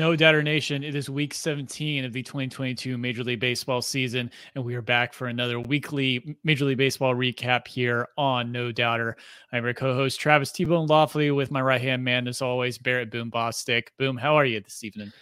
[0.00, 4.64] No Doubter Nation, it is week 17 of the 2022 Major League Baseball season, and
[4.64, 9.18] we are back for another weekly Major League Baseball recap here on No Doubter.
[9.52, 12.78] I'm your co host, Travis T Bone Lofley, with my right hand man, as always,
[12.78, 13.88] Barret Boom Bostick.
[13.98, 15.12] Boom, how are you this evening?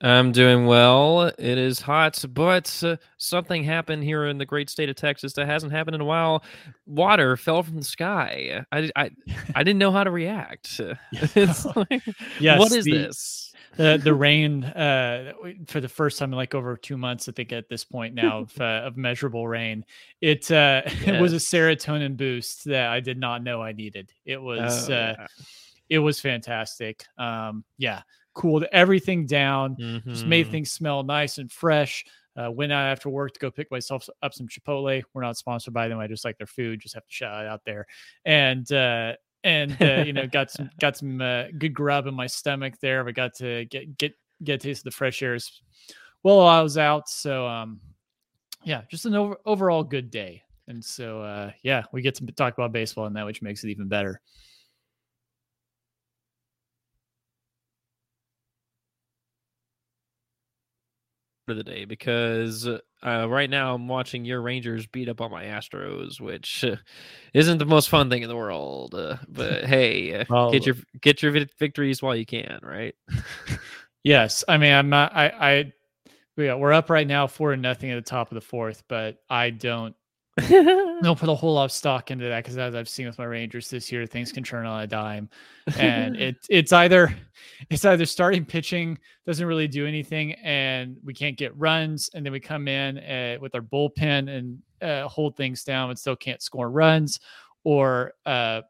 [0.00, 1.22] I'm doing well.
[1.22, 5.46] It is hot, but uh, something happened here in the great state of Texas that
[5.46, 6.44] hasn't happened in a while.
[6.86, 8.64] Water fell from the sky.
[8.70, 9.10] I, I,
[9.56, 10.80] I didn't know how to react.
[11.12, 12.02] it's like,
[12.38, 13.47] yes, what is the, this?
[13.82, 15.32] the the rain uh,
[15.68, 17.28] for the first time in like over two months.
[17.28, 19.84] I think at this point now of, uh, of measurable rain,
[20.20, 21.02] it uh, yes.
[21.06, 24.12] it was a serotonin boost that I did not know I needed.
[24.24, 25.26] It was oh, uh, yeah.
[25.88, 27.04] it was fantastic.
[27.18, 28.02] Um, yeah,
[28.34, 30.10] cooled everything down, mm-hmm.
[30.10, 30.52] just made mm-hmm.
[30.52, 32.04] things smell nice and fresh.
[32.36, 35.02] Uh, went out after work to go pick myself up some Chipotle.
[35.12, 35.98] We're not sponsored by them.
[35.98, 36.80] I just like their food.
[36.80, 37.86] Just have to shout out there.
[38.24, 42.26] And uh, and uh, you know got some got some uh, good grub in my
[42.26, 43.06] stomach there.
[43.06, 45.36] I got to get get get a taste of the fresh air
[46.22, 47.08] well I was out.
[47.08, 47.80] So um,
[48.64, 50.42] yeah, just an over, overall good day.
[50.66, 53.70] And so uh, yeah, we get to talk about baseball and that, which makes it
[53.70, 54.20] even better.
[61.50, 65.44] Of the day because uh, right now I'm watching your Rangers beat up on my
[65.44, 66.76] Astros, which uh,
[67.34, 68.94] isn't the most fun thing in the world.
[68.94, 72.94] Uh, but hey, uh, well, get your get your victories while you can, right?
[74.04, 75.14] yes, I mean I'm not.
[75.14, 75.72] I I
[76.36, 79.18] yeah, we're up right now four and nothing at the top of the fourth, but
[79.28, 79.94] I don't
[81.02, 83.24] don't put a whole lot of stock into that because as I've seen with my
[83.24, 85.28] Rangers this year, things can turn on a dime,
[85.76, 87.14] and it it's either
[87.70, 92.32] it's either starting pitching doesn't really do anything, and we can't get runs, and then
[92.32, 96.42] we come in uh, with our bullpen and uh, hold things down, and still can't
[96.42, 97.20] score runs,
[97.64, 98.62] or uh,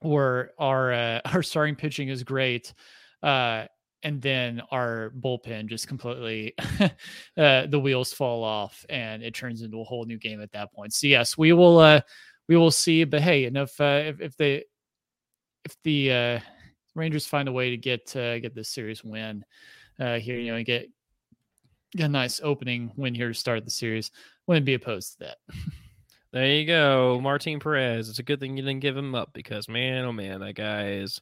[0.00, 2.74] or our uh, our starting pitching is great,
[3.22, 3.66] uh,
[4.02, 6.54] and then our bullpen just completely
[7.36, 10.72] uh, the wheels fall off and it turns into a whole new game at that
[10.72, 10.92] point.
[10.92, 12.00] So yes, we will uh,
[12.48, 13.04] we will see.
[13.04, 14.64] But hey, and if uh, if, if they
[15.64, 16.40] if the uh,
[16.94, 19.44] Rangers find a way to get uh, get this series win
[19.98, 20.88] uh, here, you know, and get,
[21.92, 24.10] get a nice opening win here to start the series,
[24.46, 25.36] wouldn't be opposed to that.
[26.32, 28.08] There you go, Martin Perez.
[28.08, 30.92] It's a good thing you didn't give him up because man, oh man, that guy
[30.92, 31.20] is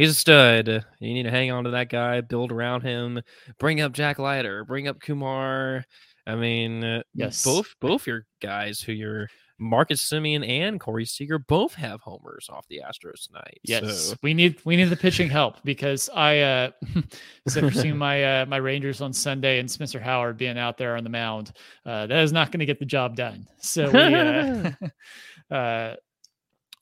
[0.00, 0.68] he's a stud.
[0.98, 3.20] You need to hang on to that guy, build around him,
[3.58, 5.84] bring up Jack Leiter, bring up Kumar.
[6.26, 9.28] I mean, uh, yes, both both your guys who you're
[9.58, 13.58] Marcus Semien and Corey Seager both have homers off the Astros tonight.
[13.62, 14.14] Yes, so.
[14.22, 16.70] we need we need the pitching help because I uh
[17.46, 21.04] after seeing my uh, my Rangers on Sunday and Spencer Howard being out there on
[21.04, 21.52] the mound,
[21.84, 23.46] uh, that is not going to get the job done.
[23.60, 24.70] So we uh,
[25.54, 25.96] uh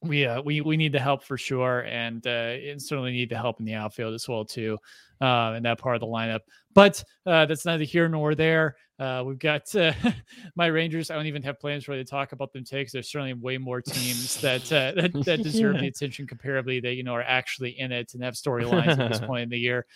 [0.03, 3.37] we uh, we we need the help for sure, and uh, and certainly need the
[3.37, 4.79] help in the outfield as well too,
[5.21, 6.41] uh, in that part of the lineup.
[6.75, 8.77] But uh, that's neither here nor there.
[8.99, 9.93] Uh, we've got uh,
[10.57, 11.11] my Rangers.
[11.11, 13.59] I don't even have plans really to talk about them today because there's certainly way
[13.59, 15.83] more teams that uh, that, that deserve yeah.
[15.83, 19.21] the attention comparably that you know are actually in it and have storylines at this
[19.27, 19.87] point in the year.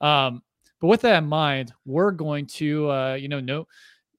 [0.00, 0.42] Um,
[0.80, 3.66] but with that in mind, we're going to uh, you know no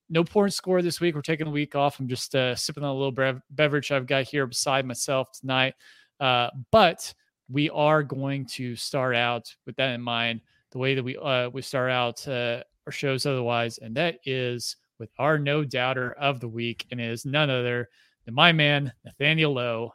[0.08, 1.14] no porn score this week.
[1.14, 1.98] We're taking a week off.
[1.98, 5.74] I'm just uh, sipping on a little beverage I've got here beside myself tonight.
[6.20, 7.12] Uh, but
[7.48, 10.40] we are going to start out with that in mind.
[10.70, 14.76] The way that we uh, we start out uh, our shows otherwise, and that is
[14.98, 17.88] with our no doubter of the week, and it is none other
[18.24, 19.94] than my man Nathaniel Lowe,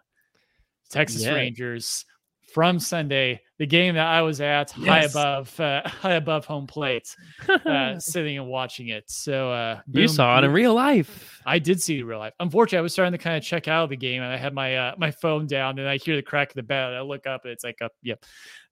[0.89, 1.33] Texas yeah.
[1.33, 2.05] Rangers
[2.53, 4.87] from Sunday, the game that I was at yes.
[4.87, 7.15] high above uh, high above home plate,
[7.47, 9.03] uh, sitting and watching it.
[9.11, 11.41] So uh, boom, you saw it in real life.
[11.45, 12.33] I did see it in real life.
[12.39, 14.53] Unfortunately, I was starting to kind of check out of the game, and I had
[14.53, 16.93] my uh, my phone down, and I hear the crack of the bat.
[16.93, 18.23] I look up, and it's like, up, yep,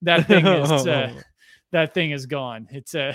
[0.03, 1.13] that thing is uh,
[1.73, 2.67] that thing is gone.
[2.71, 3.13] It's uh,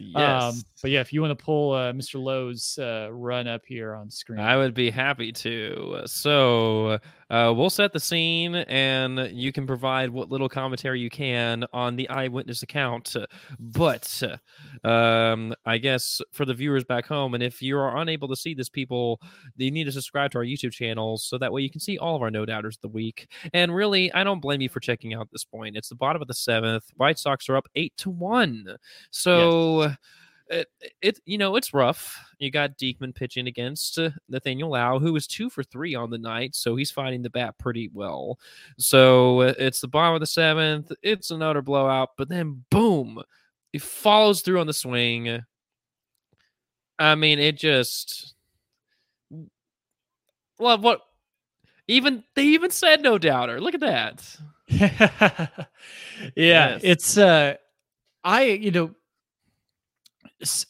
[0.00, 0.42] um, yes.
[0.42, 2.22] Um, but yeah, if you want to pull uh, Mr.
[2.22, 6.02] Lowe's uh, run up here on screen, I would be happy to.
[6.06, 6.98] So
[7.32, 11.96] uh, we'll set the scene, and you can provide what little commentary you can on
[11.96, 13.16] the eyewitness account.
[13.58, 14.22] But
[14.84, 18.52] um, I guess for the viewers back home, and if you are unable to see
[18.52, 19.18] this, people,
[19.56, 22.16] you need to subscribe to our YouTube channels so that way you can see all
[22.16, 23.28] of our no doubters of the week.
[23.54, 25.74] And really, I don't blame you for checking out this point.
[25.74, 26.84] It's the bottom of the seventh.
[26.96, 28.76] White Sox are up eight to one.
[29.10, 29.84] So.
[29.84, 29.96] Yes
[30.52, 30.68] it,
[31.00, 32.22] it you know it's rough.
[32.38, 36.18] You got Diekman pitching against uh, Nathaniel Lowe, who was two for three on the
[36.18, 38.38] night, so he's fighting the bat pretty well.
[38.78, 40.92] So uh, it's the bottom of the seventh.
[41.02, 43.22] It's another blowout, but then boom,
[43.72, 45.40] he follows through on the swing.
[46.98, 48.34] I mean, it just
[50.58, 51.00] love what
[51.88, 53.60] even they even said no doubter.
[53.60, 54.36] Look at that.
[54.68, 55.56] yeah,
[56.36, 56.80] yes.
[56.84, 57.54] it's uh
[58.24, 58.94] I, you know,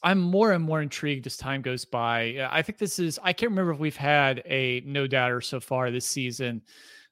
[0.02, 2.46] I'm more and more intrigued as time goes by.
[2.50, 5.90] I think this is, I can't remember if we've had a no doubter so far
[5.90, 6.62] this season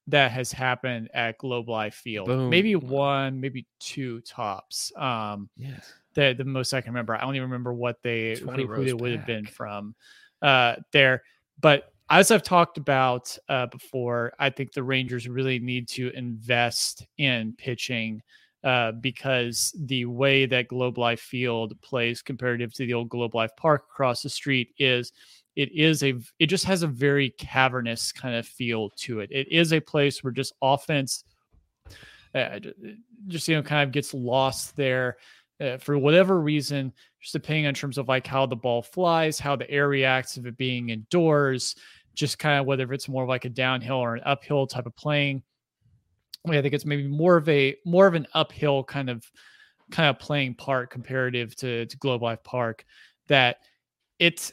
[0.07, 2.27] that has happened at Globe Life Field.
[2.27, 2.51] Boom.
[2.51, 4.93] Maybe one, maybe two tops.
[4.97, 5.93] Um, yes.
[6.15, 7.15] The, the most I can remember.
[7.15, 9.95] I don't even remember what they, who, who they would have been from
[10.43, 11.23] uh, there.
[11.61, 17.07] But as I've talked about uh, before, I think the Rangers really need to invest
[17.19, 18.23] in pitching
[18.63, 23.53] uh, because the way that Globe Life Field plays comparative to the old Globe Life
[23.57, 25.13] Park across the street is
[25.57, 29.31] it is a it just has a very cavernous kind of feel to it.
[29.33, 31.25] It is a place where just offense
[32.35, 32.61] uh,
[33.27, 35.17] just you know kind of gets lost there.
[35.61, 36.91] Uh, for whatever reason,
[37.21, 40.47] just depending on terms of like how the ball flies, how the air reacts of
[40.47, 41.77] it being indoors,
[42.15, 45.43] just kind of whether it's more like a downhill or an uphill type of playing.
[46.47, 49.25] I think it's maybe more of a more of an uphill kind of
[49.91, 52.85] kind of playing part comparative to to Globe Life Park.
[53.29, 53.59] That
[54.19, 54.53] it's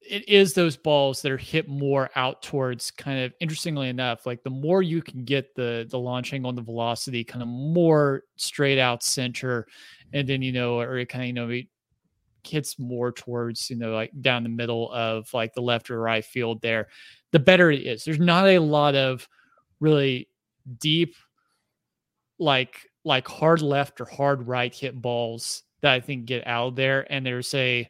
[0.00, 4.42] it is those balls that are hit more out towards kind of interestingly enough like
[4.42, 8.22] the more you can get the the launch angle and the velocity kind of more
[8.36, 9.66] straight out center
[10.14, 11.66] and then you know or it kind of you know it
[12.44, 16.24] hits more towards you know like down the middle of like the left or right
[16.24, 16.88] field there
[17.32, 19.28] the better it is there's not a lot of
[19.80, 20.26] really
[20.78, 21.14] deep
[22.38, 27.10] like like hard left or hard right hit balls that I think get out there.
[27.10, 27.88] And there's a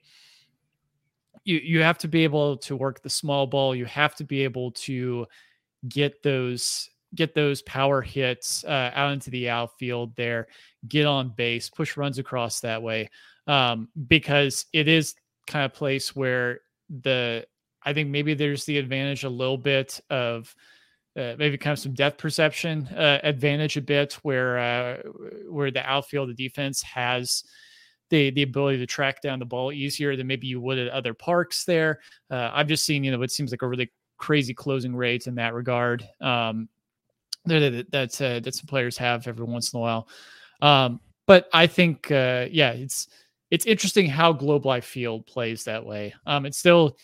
[1.45, 3.75] you you have to be able to work the small ball.
[3.75, 5.27] You have to be able to
[5.89, 10.47] get those get those power hits uh, out into the outfield there,
[10.89, 13.11] get on base, push runs across that way.
[13.47, 15.15] Um, because it is
[15.47, 16.61] kind of place where
[17.03, 17.47] the
[17.83, 20.55] I think maybe there's the advantage a little bit of
[21.21, 24.97] uh, maybe kind of some depth perception uh, advantage a bit where uh,
[25.49, 27.45] where the outfield the defense has
[28.09, 31.15] the the ability to track down the ball easier than maybe you would at other
[31.15, 32.01] parks there.
[32.31, 35.35] Uh, i've just seen you know it seems like a really crazy closing rates in
[35.35, 36.07] that regard.
[36.21, 36.69] Um
[37.47, 40.09] that that's uh, that some players have every once in a while.
[40.63, 43.09] Um but i think uh yeah it's
[43.51, 46.15] it's interesting how globe life field plays that way.
[46.27, 46.97] Um it's still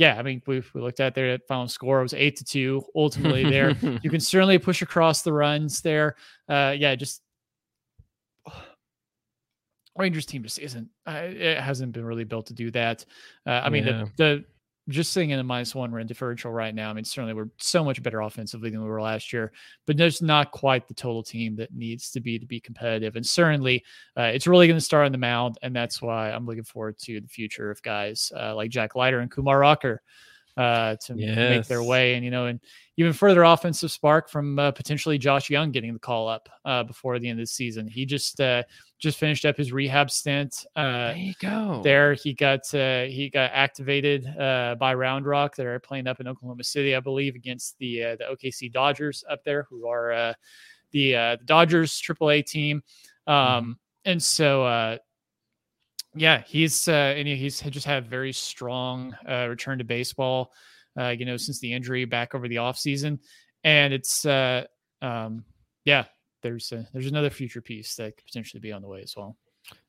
[0.00, 1.98] yeah, I mean, we, we looked at their final score.
[2.00, 2.82] It was eight to two.
[2.96, 6.16] Ultimately, there you can certainly push across the runs there.
[6.48, 7.20] Uh, yeah, just
[9.98, 10.88] Rangers team just isn't.
[11.06, 13.04] Uh, it hasn't been really built to do that.
[13.46, 14.06] Uh, I mean, yeah.
[14.16, 14.44] the, the
[14.90, 16.90] just sitting in a minus one run differential right now.
[16.90, 19.52] I mean, certainly we're so much better offensively than we were last year,
[19.86, 23.16] but there's not quite the total team that needs to be to be competitive.
[23.16, 23.84] And certainly,
[24.16, 26.98] uh, it's really going to start on the mound, and that's why I'm looking forward
[27.00, 30.02] to the future of guys uh, like Jack Leiter and Kumar Rocker
[30.56, 31.36] uh, to yes.
[31.36, 32.14] make their way.
[32.14, 32.60] And, you know, and
[32.96, 37.18] even further offensive spark from uh, potentially Josh Young getting the call up uh, before
[37.18, 37.88] the end of the season.
[37.88, 38.62] He just uh,
[39.00, 40.66] just finished up his rehab stint.
[40.76, 41.80] Uh, there you go.
[41.82, 45.56] There he got uh, he got activated uh, by Round Rock.
[45.56, 49.42] They're playing up in Oklahoma City, I believe, against the uh, the OKC Dodgers up
[49.44, 50.34] there, who are uh,
[50.92, 52.82] the uh, the Dodgers AAA team.
[53.26, 53.72] Um, mm-hmm.
[54.04, 54.98] And so uh,
[56.14, 60.52] yeah, he's uh, and he's just had a very strong uh, return to baseball.
[60.98, 63.20] Uh, you know, since the injury back over the off season,
[63.62, 64.64] and it's uh,
[65.00, 65.44] um,
[65.84, 66.04] yeah,
[66.42, 69.36] there's a, there's another future piece that could potentially be on the way as well.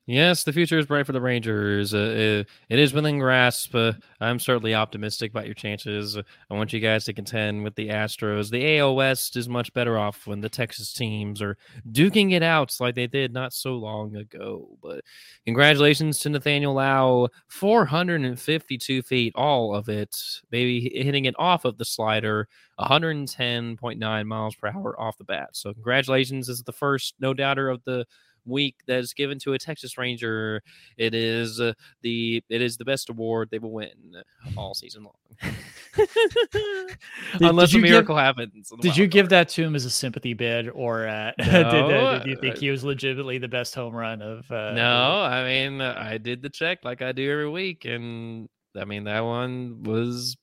[0.06, 1.94] Yes, the future is bright for the Rangers.
[1.94, 3.72] Uh, it is within grasp.
[3.72, 6.16] Uh, I'm certainly optimistic about your chances.
[6.16, 8.50] I want you guys to contend with the Astros.
[8.50, 11.56] The AL West is much better off when the Texas teams are
[11.92, 14.76] duking it out like they did not so long ago.
[14.82, 15.04] But
[15.44, 17.28] congratulations to Nathaniel Lowe.
[17.46, 20.16] 452 feet, all of it,
[20.50, 22.48] maybe hitting it off of the slider.
[22.80, 25.50] 110.9 miles per hour off the bat.
[25.52, 26.48] So congratulations.
[26.48, 28.04] This is the first no doubter of the
[28.44, 30.62] week that is given to a Texas Ranger.
[30.96, 31.72] It is uh,
[32.02, 34.22] the it is the best award they will win
[34.56, 35.14] all season long.
[35.96, 36.98] did,
[37.40, 38.72] Unless did a miracle give, happens.
[38.80, 42.18] Did you give that to him as a sympathy bid, or uh, no, did, uh,
[42.18, 44.50] did, you think he was legitimately the best home run of?
[44.50, 48.84] Uh, no, I mean I did the check like I do every week, and I
[48.84, 50.36] mean that one was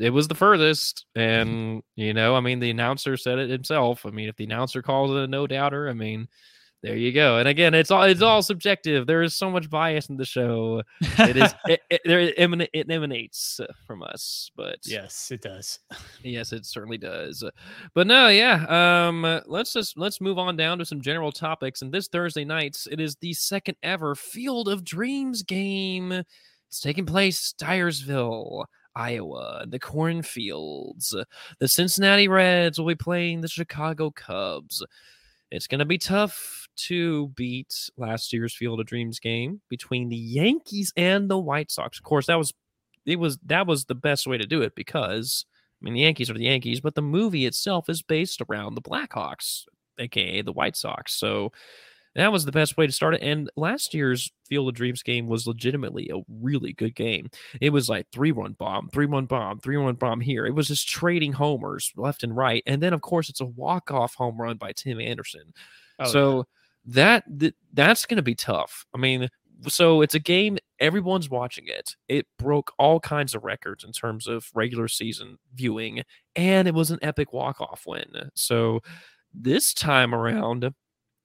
[0.00, 4.10] it was the furthest and you know i mean the announcer said it himself i
[4.10, 6.26] mean if the announcer calls it a no doubter i mean
[6.82, 7.36] there you go.
[7.36, 9.06] And again, it's all it's all subjective.
[9.06, 10.82] There is so much bias in the show.
[11.18, 15.78] It is it, it, there it, it emanates from us, but yes, it does.
[16.22, 17.44] yes, it certainly does.
[17.94, 19.08] But no, yeah.
[19.08, 21.82] Um, let's just let's move on down to some general topics.
[21.82, 26.12] And this Thursday nights, it is the second ever Field of Dreams game.
[26.12, 28.64] It's taking place Dyersville.
[28.96, 31.14] Iowa, the cornfields.
[31.60, 34.84] The Cincinnati Reds will be playing the Chicago Cubs.
[35.50, 40.16] It's going to be tough to beat last year's Field of Dreams game between the
[40.16, 41.98] Yankees and the White Sox.
[41.98, 42.52] Of course, that was
[43.06, 45.44] it was that was the best way to do it because
[45.80, 48.80] I mean the Yankees are the Yankees, but the movie itself is based around the
[48.80, 49.66] Black Sox,
[49.98, 51.14] aka the White Sox.
[51.14, 51.52] So
[52.14, 53.22] that was the best way to start it.
[53.22, 57.30] And last year's Field of Dreams game was legitimately a really good game.
[57.60, 60.46] It was like three run bomb, three run bomb, three run bomb here.
[60.46, 62.62] It was just trading homers left and right.
[62.66, 65.52] And then, of course, it's a walk off home run by Tim Anderson.
[66.00, 66.42] Oh, so yeah.
[66.86, 68.86] that, that that's going to be tough.
[68.94, 69.28] I mean,
[69.68, 71.94] so it's a game everyone's watching it.
[72.08, 76.02] It broke all kinds of records in terms of regular season viewing,
[76.34, 78.30] and it was an epic walk off win.
[78.34, 78.80] So
[79.32, 80.72] this time around,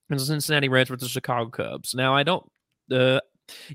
[0.09, 1.93] the Cincinnati Reds with the Chicago Cubs.
[1.95, 2.45] Now I don't
[2.91, 3.19] uh,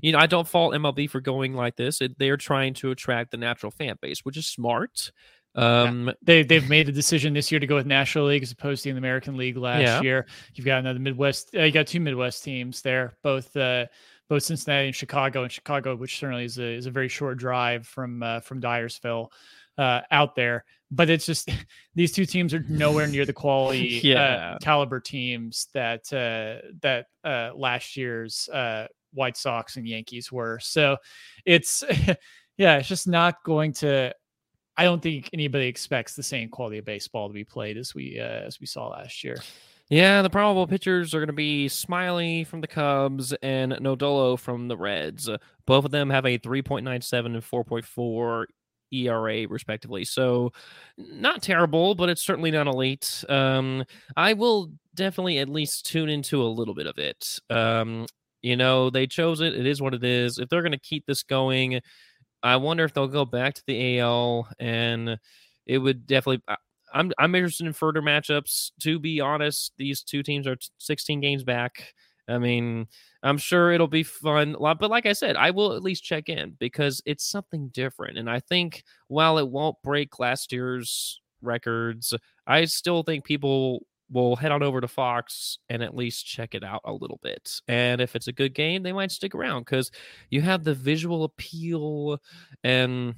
[0.01, 2.01] you know, I don't fault MLB for going like this.
[2.01, 5.11] It, they're trying to attract the natural fan base, which is smart.
[5.53, 6.13] Um, yeah.
[6.21, 8.93] they they've made a decision this year to go with National League as opposed to
[8.93, 10.01] the American League last yeah.
[10.01, 10.27] year.
[10.53, 11.53] You've got another Midwest.
[11.55, 13.87] Uh, you got two Midwest teams there, both uh,
[14.29, 15.43] both Cincinnati and Chicago.
[15.43, 19.29] And Chicago, which certainly is a is a very short drive from uh, from Dyersville
[19.81, 20.63] uh, out there.
[20.91, 21.49] But it's just
[21.95, 24.21] these two teams are nowhere near the quality uh, yeah.
[24.21, 30.59] uh, caliber teams that uh, that uh, last year's uh, White Sox and Yankees were.
[30.59, 30.97] So
[31.45, 31.83] it's
[32.57, 34.13] yeah, it's just not going to.
[34.77, 38.19] I don't think anybody expects the same quality of baseball to be played as we
[38.19, 39.37] uh, as we saw last year.
[39.89, 44.69] Yeah, the probable pitchers are going to be Smyly from the Cubs and Lodolo from
[44.69, 45.29] the Reds.
[45.65, 48.45] Both of them have a 3.97 and 4.4
[48.93, 50.05] ERA, respectively.
[50.05, 50.51] So,
[50.97, 53.23] not terrible, but it's certainly not elite.
[53.29, 53.83] Um,
[54.15, 57.39] I will definitely at least tune into a little bit of it.
[57.49, 58.05] Um,
[58.41, 59.53] you know, they chose it.
[59.55, 60.37] It is what it is.
[60.39, 61.79] If they're going to keep this going,
[62.43, 65.17] I wonder if they'll go back to the AL, and
[65.65, 66.43] it would definitely.
[66.93, 68.71] I'm I'm interested in further matchups.
[68.81, 71.93] To be honest, these two teams are 16 games back.
[72.27, 72.87] I mean,
[73.23, 74.55] I'm sure it'll be fun.
[74.59, 78.17] But like I said, I will at least check in because it's something different.
[78.17, 82.13] And I think while it won't break last year's records,
[82.47, 86.63] I still think people will head on over to Fox and at least check it
[86.63, 87.61] out a little bit.
[87.67, 89.89] And if it's a good game, they might stick around because
[90.29, 92.19] you have the visual appeal.
[92.63, 93.15] And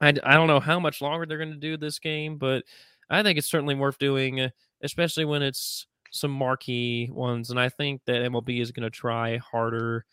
[0.00, 2.64] I, I don't know how much longer they're going to do this game, but
[3.10, 4.48] I think it's certainly worth doing,
[4.82, 9.38] especially when it's some marquee ones, and I think that MLB is going to try
[9.38, 10.04] harder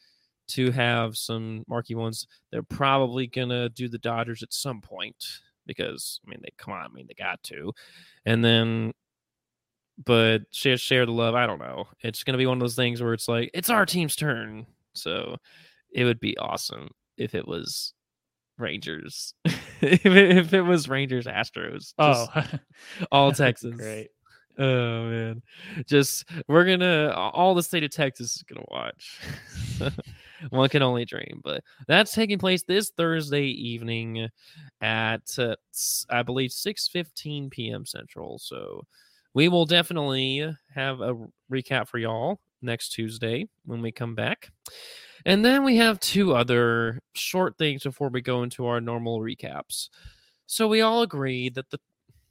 [0.50, 2.26] to have some marquee ones.
[2.52, 5.24] They're probably going to do the Dodgers at some point
[5.68, 7.74] because I mean they come on, I mean they got to,
[8.26, 8.94] and then
[10.04, 11.36] but share share the love.
[11.36, 11.86] I don't know.
[12.02, 14.66] It's going to be one of those things where it's like it's our team's turn,
[14.94, 15.38] so
[15.92, 17.94] it would be awesome if it was
[18.58, 19.34] Rangers.
[19.82, 21.94] if, it, if it was Rangers Astros.
[22.00, 22.28] Oh,
[23.12, 23.76] all Texas.
[23.76, 24.10] Great.
[24.60, 25.42] Oh man,
[25.86, 29.22] just we're gonna all the state of Texas is gonna watch.
[30.50, 34.28] One can only dream, but that's taking place this Thursday evening
[34.82, 35.56] at uh,
[36.10, 37.86] I believe six fifteen p.m.
[37.86, 38.38] Central.
[38.38, 38.86] So
[39.34, 41.16] we will definitely have a
[41.50, 44.52] recap for y'all next Tuesday when we come back.
[45.26, 49.88] And then we have two other short things before we go into our normal recaps.
[50.48, 51.80] So we all agree that the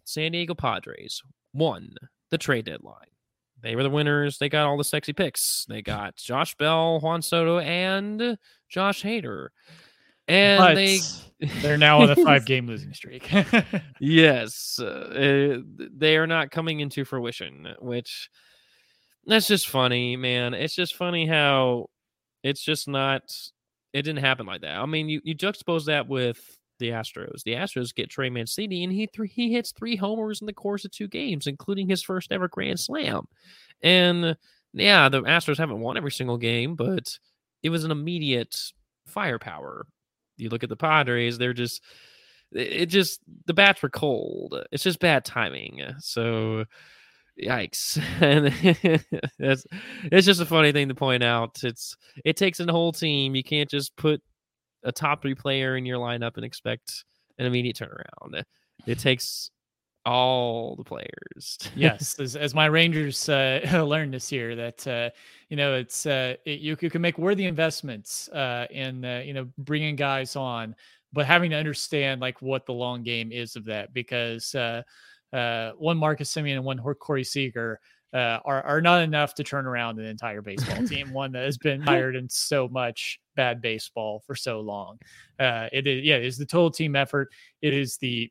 [0.04, 1.22] San Diego Padres
[1.54, 1.94] won
[2.30, 3.06] the trade deadline.
[3.60, 4.38] They were the winners.
[4.38, 5.66] They got all the sexy picks.
[5.68, 9.48] They got Josh Bell, Juan Soto, and Josh Hader.
[10.28, 11.00] And but they
[11.62, 13.28] they're now on a five game losing streak.
[14.00, 18.28] yes, uh, they are not coming into fruition, which
[19.24, 20.54] that's just funny, man.
[20.54, 21.86] It's just funny how
[22.42, 23.22] it's just not.
[23.94, 24.76] It didn't happen like that.
[24.76, 27.42] I mean, you you juxtapose that with the Astros.
[27.44, 30.84] The Astros get Trey Mancini, and he th- he hits three homers in the course
[30.84, 33.26] of two games, including his first ever grand slam.
[33.82, 34.36] And
[34.72, 37.18] yeah, the Astros haven't won every single game, but
[37.62, 38.56] it was an immediate
[39.06, 39.86] firepower.
[40.36, 41.82] You look at the Padres; they're just
[42.52, 44.54] it just the bats were cold.
[44.72, 45.82] It's just bad timing.
[46.00, 46.64] So
[47.40, 48.46] yikes and
[49.38, 49.64] it's,
[50.04, 53.44] it's just a funny thing to point out it's it takes a whole team you
[53.44, 54.20] can't just put
[54.84, 57.04] a top three player in your lineup and expect
[57.38, 58.42] an immediate turnaround.
[58.86, 59.50] It takes
[60.08, 61.58] all the players.
[61.76, 65.10] yes, as, as, my Rangers uh, learned this year, that uh,
[65.48, 69.34] you know it's uh, it, you, you, can make worthy investments uh, in uh, you
[69.34, 70.74] know bringing guys on,
[71.12, 74.82] but having to understand like what the long game is of that because uh,
[75.76, 77.80] one Marcus Semien and one Corey Seager
[78.14, 81.12] uh, are are not enough to turn around an entire baseball team.
[81.12, 84.98] One that has been mired in so much bad baseball for so long.
[85.38, 87.28] Uh, it is yeah, it is the total team effort.
[87.62, 88.30] It is the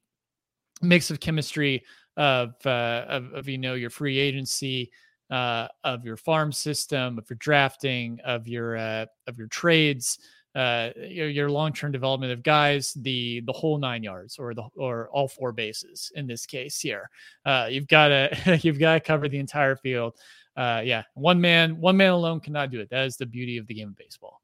[0.81, 1.83] mix of chemistry
[2.17, 4.91] of uh, of, of you know your free agency.
[5.29, 10.19] uh, of your farm system, of your drafting, of your uh, of your trades,
[10.55, 14.63] uh, your, your long term development of guys, the the whole nine yards, or the
[14.75, 17.09] or all four bases in this case here.
[17.45, 20.15] Uh, you've got to you've got to cover the entire field.
[20.55, 22.89] Uh, yeah, one man one man alone cannot do it.
[22.89, 24.41] That is the beauty of the game of baseball.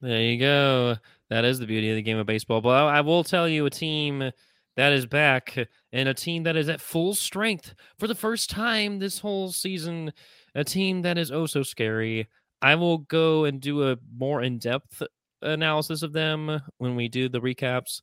[0.00, 0.96] There you go.
[1.30, 2.60] That is the beauty of the game of baseball.
[2.60, 4.30] But I, I will tell you, a team
[4.76, 5.56] that is back
[5.92, 10.12] and a team that is at full strength for the first time this whole season.
[10.54, 12.28] A team that is oh so scary.
[12.60, 15.02] I will go and do a more in depth
[15.44, 18.00] analysis of them when we do the recaps.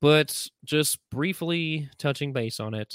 [0.00, 2.94] But just briefly touching base on it,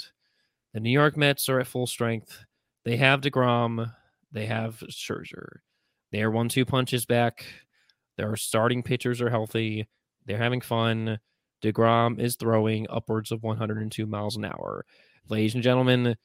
[0.72, 2.44] the New York Mets are at full strength.
[2.84, 3.92] They have DeGrom,
[4.32, 5.58] they have Scherzer.
[6.12, 7.44] They are one two punches back.
[8.16, 9.88] Their starting pitchers are healthy.
[10.26, 11.18] They're having fun.
[11.62, 14.84] DeGrom is throwing upwards of 102 miles an hour.
[15.28, 16.16] Ladies and gentlemen,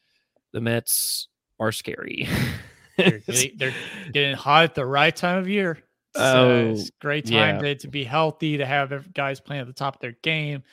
[0.53, 1.27] the Mets
[1.59, 2.27] are scary.
[2.97, 3.73] they're, getting, they're,
[4.11, 5.79] getting, hot at the right time of year.
[6.15, 7.61] Oh, it's great time yeah.
[7.61, 10.63] to, to be healthy, to have guys playing at the top of their game,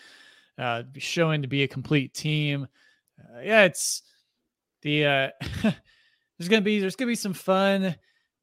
[0.59, 2.67] uh, showing to be a complete team.
[3.19, 4.03] Uh, yeah, it's
[4.83, 5.29] the uh,
[5.63, 7.97] there's gonna be there's gonna be some fun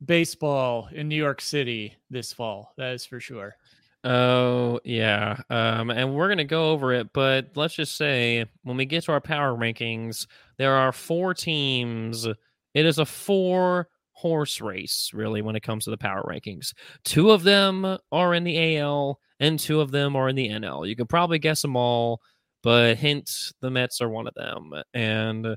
[0.04, 2.74] baseball in New York City this fall.
[2.78, 3.56] That is for sure.
[4.04, 5.42] Oh, yeah.
[5.50, 9.04] Um, and we're going to go over it, but let's just say when we get
[9.06, 10.26] to our power rankings,
[10.58, 12.26] there are four teams.
[12.26, 13.90] It is a four
[14.20, 16.74] horse race, really, when it comes to the power rankings.
[17.06, 20.88] Two of them are in the AL, and two of them are in the NL.
[20.88, 22.20] You could probably guess them all,
[22.62, 24.74] but hint the Mets are one of them.
[24.94, 25.56] And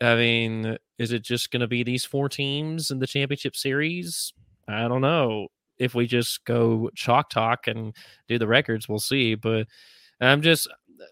[0.00, 4.32] I mean, is it just going to be these four teams in the championship series?
[4.66, 5.48] I don't know.
[5.78, 7.94] If we just go chalk talk and
[8.28, 9.34] do the records, we'll see.
[9.34, 9.66] But
[10.22, 10.68] I'm just,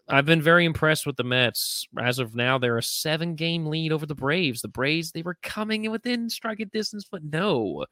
[0.09, 1.87] I've been very impressed with the Mets.
[1.99, 4.63] As of now, they're a seven game lead over the Braves.
[4.63, 7.87] The Braves, they were coming within striking distance, but no.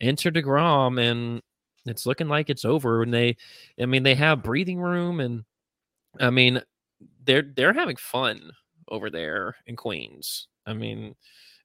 [0.00, 1.42] Enter DeGrom, and
[1.86, 3.02] it's looking like it's over.
[3.02, 3.36] And they,
[3.80, 5.44] I mean, they have breathing room, and
[6.20, 6.62] I mean,
[7.24, 8.52] they're they're having fun
[8.88, 10.48] over there in Queens.
[10.66, 11.14] I mean,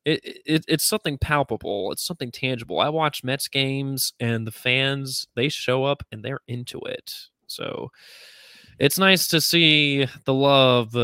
[0.06, 1.92] it, it it's something palpable.
[1.92, 2.80] It's something tangible.
[2.80, 7.14] I watch Mets games and the fans they show up and they're into it.
[7.48, 7.90] So
[8.80, 10.96] it's nice to see the love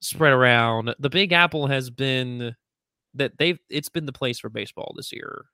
[0.00, 0.94] spread around.
[0.98, 2.54] The Big Apple has been
[3.14, 5.46] that they've it's been the place for baseball this year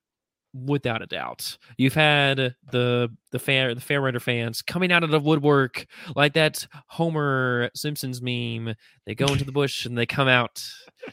[0.54, 1.59] without a doubt.
[1.76, 6.66] You've had the the fan the Fairweather fans coming out of the woodwork like that
[6.88, 8.74] Homer Simpsons meme.
[9.07, 10.64] They go into the bush and they come out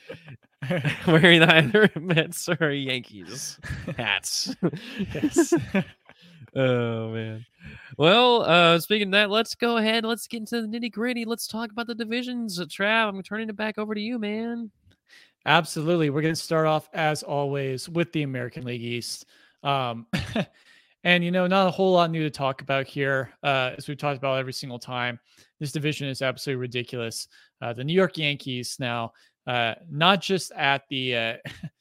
[1.07, 3.59] wearing either Mets or Yankees
[3.97, 4.55] hats.
[5.13, 5.53] yes.
[6.55, 7.45] Oh man.
[7.97, 10.05] Well, uh speaking of that, let's go ahead.
[10.05, 11.25] Let's get into the nitty gritty.
[11.25, 12.59] Let's talk about the divisions.
[12.59, 14.71] Trav, I'm turning it back over to you, man.
[15.45, 16.09] Absolutely.
[16.09, 19.25] We're going to start off, as always, with the American League East.
[19.63, 20.07] Um,
[21.03, 23.31] and, you know, not a whole lot new to talk about here.
[23.43, 25.19] Uh, as we've talked about every single time,
[25.59, 27.27] this division is absolutely ridiculous.
[27.61, 29.13] Uh, the New York Yankees now,
[29.45, 31.33] uh, not just at the, uh,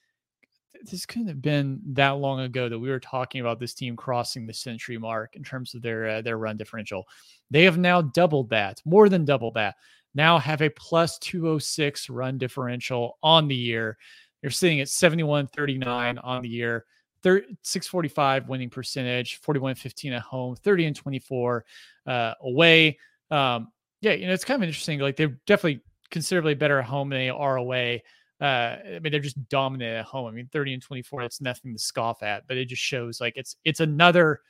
[0.90, 4.46] this couldn't have been that long ago that we were talking about this team crossing
[4.46, 7.06] the century mark in terms of their uh, their run differential.
[7.50, 9.76] They have now doubled that, more than doubled that
[10.14, 13.98] now have a plus 206 run differential on the year.
[14.42, 16.84] You're sitting at 71 39 on the year,
[17.22, 21.64] 645 winning percentage, 41 15 at home, 30 and 24
[22.06, 22.98] uh, away.
[23.30, 23.68] Um,
[24.00, 25.00] yeah, you know, it's kind of interesting.
[25.00, 28.04] Like they're definitely considerably better at home than they are away.
[28.44, 30.26] Uh, I mean, they're just dominant at home.
[30.26, 33.32] I mean, 30 and 24, that's nothing to scoff at, but it just shows like
[33.36, 34.42] it's it's another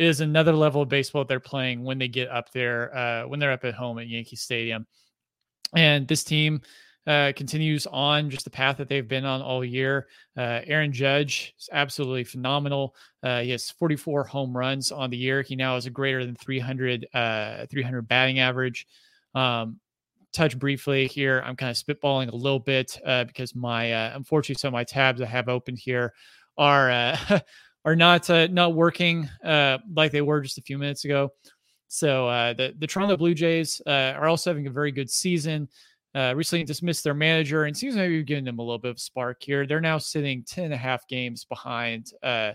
[0.00, 3.52] is another level of baseball they're playing when they get up there, uh, when they're
[3.52, 4.84] up at home at Yankee Stadium.
[5.76, 6.62] And this team
[7.06, 10.08] uh, continues on just the path that they've been on all year.
[10.36, 12.96] Uh, Aaron Judge is absolutely phenomenal.
[13.22, 15.42] Uh, he has 44 home runs on the year.
[15.42, 18.88] He now has a greater than 300 uh, 300 batting average.
[19.36, 19.78] Um,
[20.32, 21.42] touch briefly here.
[21.44, 24.84] I'm kind of spitballing a little bit uh, because my uh, unfortunately some of my
[24.84, 26.12] tabs I have open here
[26.56, 27.16] are
[27.84, 31.30] are not uh, not working uh, like they were just a few minutes ago.
[31.88, 35.68] So uh, the the Toronto Blue Jays uh, are also having a very good season.
[36.12, 39.40] Uh, recently dismissed their manager and seems maybe giving them a little bit of spark
[39.40, 39.64] here.
[39.64, 42.54] They're now sitting 10 and a half games behind uh,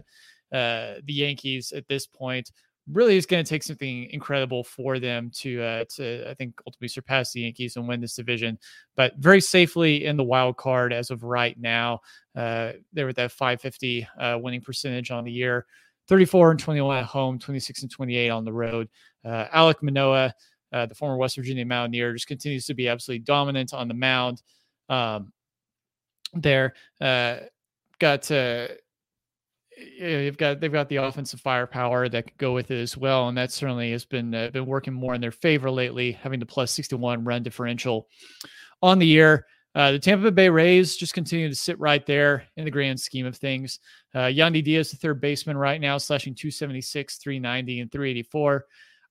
[0.51, 2.51] the Yankees at this point
[2.91, 6.87] really is going to take something incredible for them to uh, to I think ultimately
[6.87, 8.59] surpass the Yankees and win this division,
[8.95, 11.99] but very safely in the wild card as of right now.
[12.35, 15.65] Uh, they're at that 550 uh, winning percentage on the year,
[16.07, 18.89] 34 and 21 at home, 26 and 28 on the road.
[19.23, 20.33] Uh, Alek Manoah,
[20.71, 24.43] uh, the former West Virginia Mountaineer, just continues to be absolutely dominant on the mound.
[24.89, 25.31] Um,
[26.33, 26.73] there.
[26.99, 27.37] Uh,
[27.99, 28.29] got
[29.77, 33.37] you've got they've got the offensive firepower that could go with it as well, and
[33.37, 36.71] that certainly has been uh, been working more in their favor lately, having the plus
[36.71, 38.07] 61 run differential
[38.81, 39.45] on the year.
[39.73, 43.25] Uh, the Tampa Bay Rays just continue to sit right there in the grand scheme
[43.25, 43.79] of things.
[44.13, 48.65] Uh, Yandy Diaz, the third baseman right now, slashing 276, 390, and 384.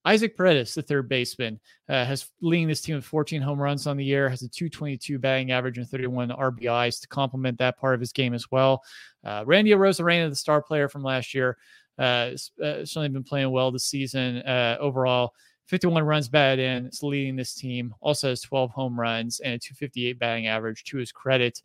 [0.05, 3.97] Isaac Paredes, the third baseman, uh, has leading this team with 14 home runs on
[3.97, 8.01] the year, has a 222 batting average and 31 RBIs to complement that part of
[8.01, 8.83] his game as well.
[9.25, 11.57] Uh, Randy Arozarena, the star player from last year,
[11.99, 15.33] uh, uh certainly been playing well this season uh, overall.
[15.67, 17.95] 51 runs batted in, is leading this team.
[18.01, 21.62] Also has 12 home runs and a 258 batting average to his credit.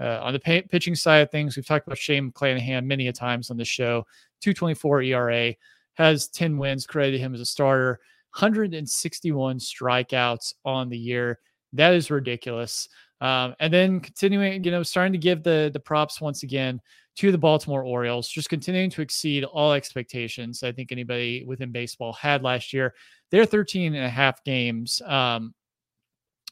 [0.00, 3.50] Uh, on the pitching side of things, we've talked about Shane McClanahan many a times
[3.50, 4.06] on the show.
[4.40, 5.54] 224 ERA,
[6.00, 8.00] has 10 wins, credited him as a starter,
[8.34, 11.38] 161 strikeouts on the year.
[11.72, 12.88] That is ridiculous.
[13.20, 16.80] Um, and then continuing, you know, starting to give the the props once again
[17.16, 20.62] to the Baltimore Orioles, just continuing to exceed all expectations.
[20.62, 22.94] I think anybody within baseball had last year.
[23.30, 25.54] They're 13 and a half games um,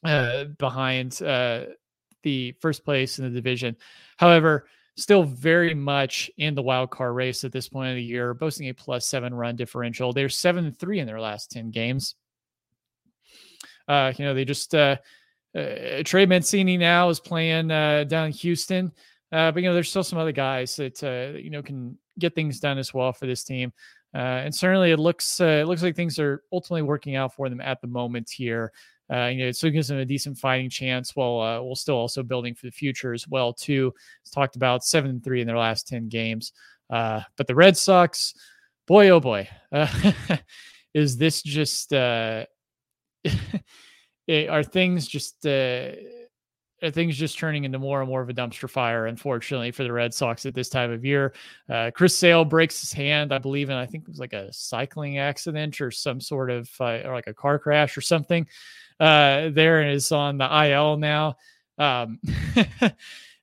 [0.04, 1.64] uh, behind uh,
[2.22, 3.76] the first place in the division.
[4.18, 4.66] However,
[4.98, 8.68] still very much in the wild card race at this point of the year, boasting
[8.68, 10.12] a plus seven run differential.
[10.12, 12.16] They're seven and three in their last 10 games.
[13.86, 14.96] Uh, you know, they just, uh,
[15.56, 18.92] uh, Trey Mancini now is playing uh, down in Houston.
[19.30, 22.34] Uh, but, you know, there's still some other guys that, uh, you know, can get
[22.34, 23.72] things done as well for this team.
[24.14, 27.48] Uh, and certainly it looks, uh, it looks like things are ultimately working out for
[27.48, 28.72] them at the moment here.
[29.12, 31.96] Uh, you know, so it gives them a decent fighting chance while uh, we'll still
[31.96, 33.52] also building for the future as well.
[33.52, 36.52] Too, it's talked about seven and three in their last ten games.
[36.90, 38.34] Uh, but the Red Sox,
[38.86, 40.12] boy oh boy, uh,
[40.94, 42.44] is this just uh,
[44.28, 45.92] are things just uh,
[46.92, 49.06] things just turning into more and more of a dumpster fire?
[49.06, 51.32] Unfortunately for the Red Sox at this time of year,
[51.70, 54.52] uh, Chris Sale breaks his hand, I believe, and I think it was like a
[54.52, 58.46] cycling accident or some sort of uh, or like a car crash or something
[59.00, 61.36] uh, there and is on the IL now.
[61.78, 62.18] Um,
[62.56, 62.90] uh,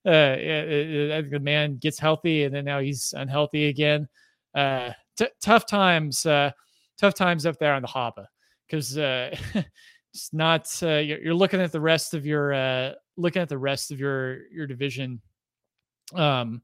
[0.06, 4.08] it, it, the man gets healthy and then now he's unhealthy again.
[4.54, 6.52] Uh, t- tough times, uh,
[6.98, 8.26] tough times up there on the Haba
[8.68, 9.36] because uh,
[10.13, 10.72] it's not.
[10.82, 14.00] Uh, you're, you're, looking at the rest of your uh, looking at the rest of
[14.00, 15.22] your your division,
[16.13, 16.62] um,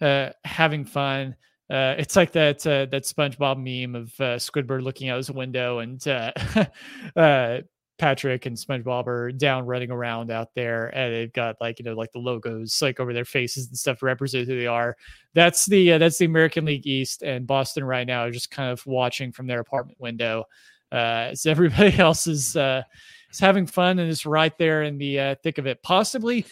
[0.00, 1.36] uh, having fun.
[1.70, 5.78] Uh, it's like that uh, that SpongeBob meme of uh, Squidward looking out his window
[5.78, 6.32] and uh,
[7.16, 7.58] uh,
[7.96, 11.94] Patrick and SpongeBob are down running around out there, and they've got like you know
[11.94, 14.96] like the logos like over their faces and stuff represent who they are.
[15.34, 18.70] That's the uh, that's the American League East, and Boston right now is just kind
[18.70, 20.44] of watching from their apartment window.
[20.90, 22.82] Uh, so everybody else is uh,
[23.30, 25.82] is having fun and is right there in the uh, thick of it.
[25.82, 26.46] Possibly,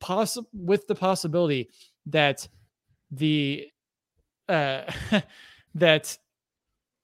[0.00, 1.68] possible with the possibility
[2.06, 2.48] that
[3.12, 3.68] the
[4.48, 4.90] uh,
[5.74, 6.18] that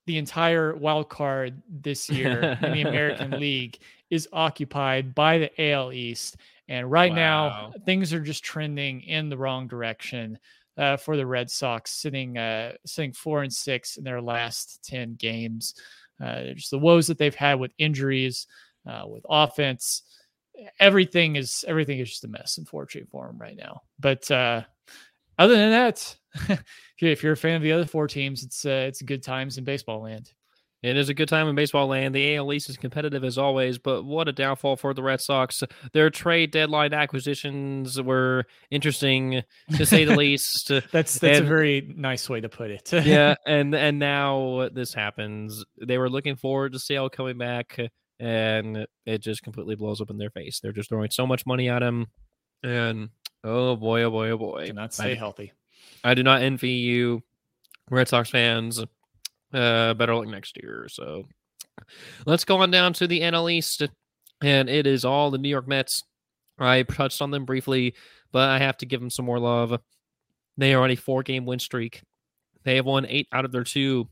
[0.06, 3.78] the entire wild card this year in the American League
[4.10, 6.36] is occupied by the AL East.
[6.68, 7.70] And right wow.
[7.72, 10.38] now, things are just trending in the wrong direction
[10.76, 15.14] uh, for the Red Sox, sitting uh, sitting four and six in their last ten
[15.14, 15.74] games.
[16.22, 18.46] Uh, just the woes that they've had with injuries,
[18.86, 20.02] uh, with offense,
[20.80, 23.82] everything is everything is just a mess, unfortunately for them right now.
[23.98, 24.62] But uh,
[25.38, 26.16] other than that,
[26.98, 29.64] if you're a fan of the other four teams, it's uh, it's good times in
[29.64, 30.32] baseball land.
[30.84, 32.14] It is a good time in baseball land.
[32.14, 35.62] The AL East is competitive as always, but what a downfall for the Red Sox.
[35.94, 39.42] Their trade deadline acquisitions were interesting
[39.76, 40.68] to say the least.
[40.92, 42.92] that's that's and, a very nice way to put it.
[42.92, 45.64] yeah, and and now this happens.
[45.82, 47.78] They were looking forward to Sale coming back,
[48.20, 50.60] and it just completely blows up in their face.
[50.60, 52.08] They're just throwing so much money at him,
[52.62, 53.08] and
[53.44, 55.52] oh boy, oh boy, oh boy, cannot stay I, healthy.
[56.02, 57.22] I do not envy you,
[57.90, 58.80] Red Sox fans.
[59.52, 60.87] Uh, better luck next year.
[60.90, 61.26] So
[62.26, 63.83] let's go on down to the NL East,
[64.42, 66.02] and it is all the New York Mets.
[66.59, 67.94] I touched on them briefly,
[68.33, 69.78] but I have to give them some more love.
[70.57, 72.02] They are on a four game win streak.
[72.64, 74.09] They have won eight out of their two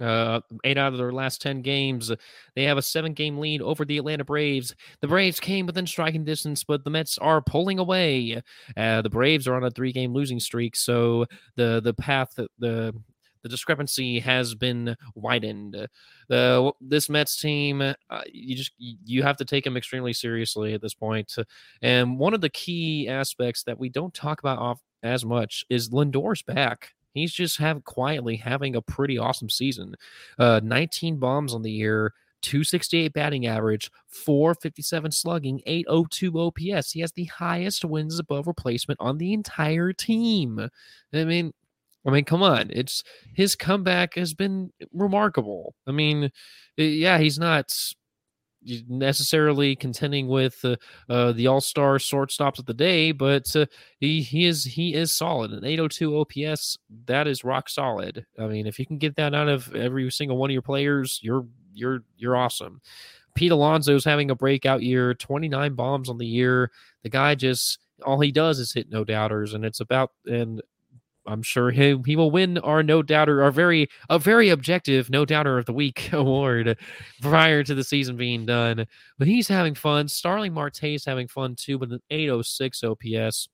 [0.00, 2.10] uh, eight out of their last 10 games.
[2.54, 4.74] They have a seven game lead over the Atlanta Braves.
[5.00, 8.42] The Braves came within striking distance, but the Mets are pulling away.
[8.76, 12.94] Uh, the Braves are on a three game losing streak, so the the path, the
[13.42, 15.88] the discrepancy has been widened.
[16.28, 17.94] The this Mets team, uh,
[18.32, 21.34] you just you have to take them extremely seriously at this point.
[21.82, 25.92] And one of the key aspects that we don't talk about off as much is
[25.92, 26.92] Lindor's back.
[27.14, 29.94] He's just have quietly having a pretty awesome season.
[30.38, 36.92] Uh, 19 bombs on the year, 268 batting average, 457 slugging, 802 OPS.
[36.92, 40.68] He has the highest wins above replacement on the entire team.
[41.12, 41.52] I mean,
[42.06, 42.70] I mean, come on.
[42.70, 43.02] It's
[43.34, 45.74] his comeback has been remarkable.
[45.86, 46.30] I mean,
[46.76, 47.74] yeah, he's not
[48.88, 50.76] necessarily contending with uh,
[51.08, 53.66] uh, the All Star shortstops of the day, but uh,
[53.98, 55.52] he he is he is solid.
[55.52, 58.26] An 802 OPS that is rock solid.
[58.38, 61.20] I mean, if you can get that out of every single one of your players,
[61.22, 62.80] you're you're you're awesome.
[63.34, 66.70] Pete Alonso's having a breakout year, 29 bombs on the year.
[67.04, 70.62] The guy just all he does is hit no doubters, and it's about and
[71.26, 75.24] I'm sure he he will win our no doubter, our very a very objective no
[75.24, 76.78] doubter of the week award
[77.20, 78.86] prior to the season being done.
[79.18, 80.08] But he's having fun.
[80.08, 83.48] Starling Marte is having fun too with an 806 OPS.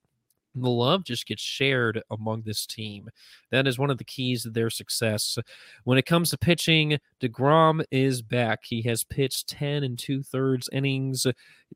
[0.55, 3.09] The love just gets shared among this team.
[3.51, 5.37] That is one of the keys to their success.
[5.83, 8.61] When it comes to pitching, DeGrom is back.
[8.63, 11.27] He has pitched 10 and two thirds innings,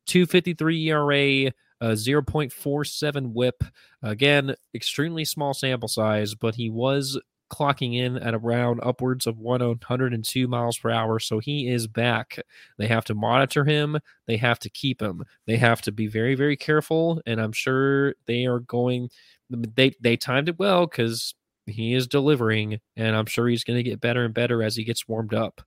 [0.07, 1.51] 253 ERA,
[1.81, 3.63] a 0.47 whip.
[4.01, 7.19] Again, extremely small sample size, but he was
[7.51, 11.19] clocking in at around upwards of 102 miles per hour.
[11.19, 12.39] So he is back.
[12.77, 13.99] They have to monitor him.
[14.25, 15.25] They have to keep him.
[15.45, 17.21] They have to be very, very careful.
[17.25, 19.09] And I'm sure they are going.
[19.49, 23.83] They they timed it well because he is delivering, and I'm sure he's going to
[23.89, 25.61] get better and better as he gets warmed up.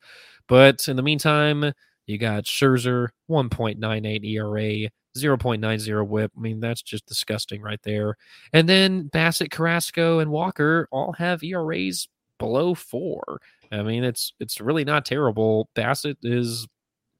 [0.48, 1.72] But in the meantime,
[2.06, 6.32] you got Scherzer, 1.98 ERA, 0.90 whip.
[6.36, 8.16] I mean, that's just disgusting right there.
[8.52, 13.40] And then Bassitt, Carrasco, and Walker all have ERAs below four.
[13.70, 15.68] I mean, it's it's really not terrible.
[15.74, 16.66] Bassitt is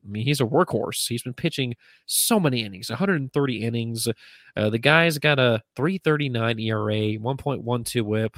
[0.05, 1.09] I mean, he's a workhorse.
[1.09, 1.75] He's been pitching
[2.07, 4.09] so many innings, 130 innings.
[4.57, 8.37] Uh, the guy's got a 339 ERA, 1.12 whip.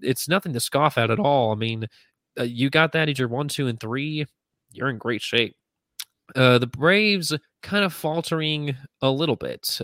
[0.00, 1.50] It's nothing to scoff at at all.
[1.50, 1.88] I mean,
[2.38, 4.24] uh, you got that at your one, two, and three.
[4.72, 5.56] You're in great shape.
[6.34, 9.80] Uh, the Braves kind of faltering a little bit,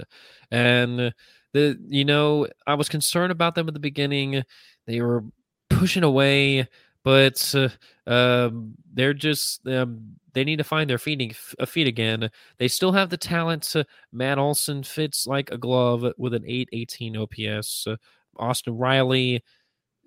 [0.50, 1.12] and
[1.52, 4.42] the you know I was concerned about them at the beginning.
[4.86, 5.24] They were
[5.70, 6.68] pushing away,
[7.04, 7.68] but uh,
[8.10, 12.30] um, they're just um, they need to find their feeding a feet again.
[12.58, 13.74] They still have the talent.
[13.74, 17.86] Uh, Matt Olson fits like a glove with an 818 OPS.
[17.86, 17.96] Uh,
[18.36, 19.42] Austin Riley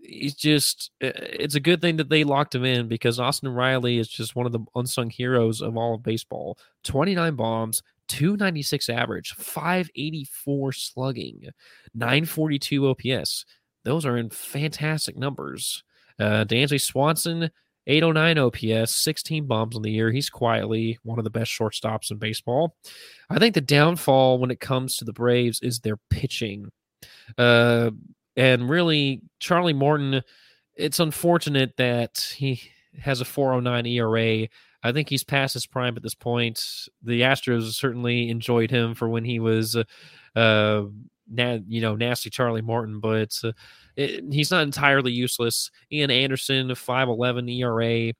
[0.03, 4.07] he's just it's a good thing that they locked him in because Austin Riley is
[4.07, 6.57] just one of the unsung heroes of all of baseball.
[6.83, 11.49] 29 bombs, 296 average, 584 slugging,
[11.93, 13.45] 942 OPS.
[13.83, 15.83] Those are in fantastic numbers.
[16.19, 17.49] Uh Dansby Swanson
[17.87, 20.11] 809 OPS, 16 bombs on the year.
[20.11, 22.75] He's quietly one of the best shortstops in baseball.
[23.29, 26.71] I think the downfall when it comes to the Braves is their pitching.
[27.37, 27.91] Uh,
[28.35, 30.21] and really, Charlie Morton,
[30.75, 32.61] it's unfortunate that he
[32.99, 34.47] has a 409 ERA.
[34.83, 36.87] I think he's past his prime at this point.
[37.03, 40.83] The Astros certainly enjoyed him for when he was, uh,
[41.31, 43.53] na- you know, nasty Charlie Morton, but uh,
[43.95, 45.71] it, he's not entirely useless.
[45.91, 48.13] Ian Anderson, 511 ERA.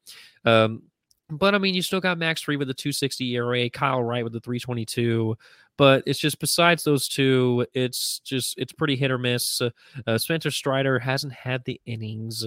[0.45, 0.84] Um,
[1.30, 4.34] but I mean, you still got Max Fried with a 260 ERA, Kyle Wright with
[4.34, 5.36] the 322.
[5.78, 9.62] But it's just besides those two, it's just it's pretty hit or miss.
[9.62, 9.72] Uh,
[10.06, 12.46] uh, Spencer Strider hasn't had the innings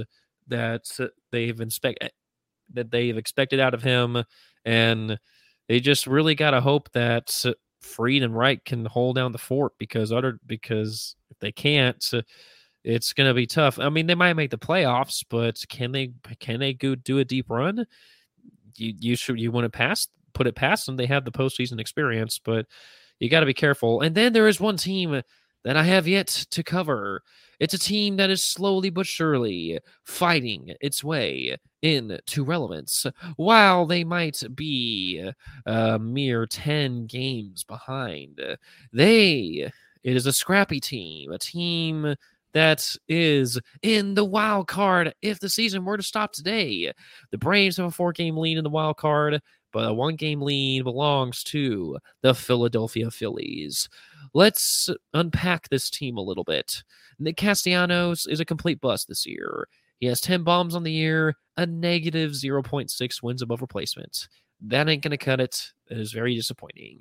[0.49, 0.85] that
[1.33, 2.09] they've expect eh,
[2.75, 4.23] that they've expected out of him,
[4.65, 5.19] and
[5.69, 7.45] they just really got to hope that
[7.81, 12.05] Fried and Wright can hold down the fort because other because if they can't.
[12.85, 13.81] it's going to be tough.
[13.81, 17.25] I mean, they might make the playoffs, but can they can they go do a
[17.25, 17.85] deep run?
[18.77, 20.97] You you should you want to pass put it past them.
[20.97, 22.67] They have the postseason experience, but
[23.21, 24.01] you got to be careful.
[24.01, 25.23] And then there is one team
[25.65, 27.23] that I have yet to cover.
[27.59, 33.07] It's a team that is slowly but surely fighting its way into relevance.
[33.37, 35.29] While they might be
[35.65, 38.41] a mere 10 games behind,
[38.93, 39.73] they,
[40.05, 42.15] it is a scrappy team, a team
[42.53, 46.93] that is in the wild card if the season were to stop today.
[47.31, 49.43] The Braves have a four game lead in the wild card
[49.77, 53.91] but a one game lead belongs to the Philadelphia Phillies.
[54.33, 56.83] Let's unpack this team a little bit.
[57.19, 59.69] Nick Castellanos is a complete bust this year.
[60.01, 64.29] He has 10 bombs on the year, a negative 0.6 wins above replacement.
[64.63, 65.75] That ain't going to cut it.
[65.91, 67.01] It is very disappointing.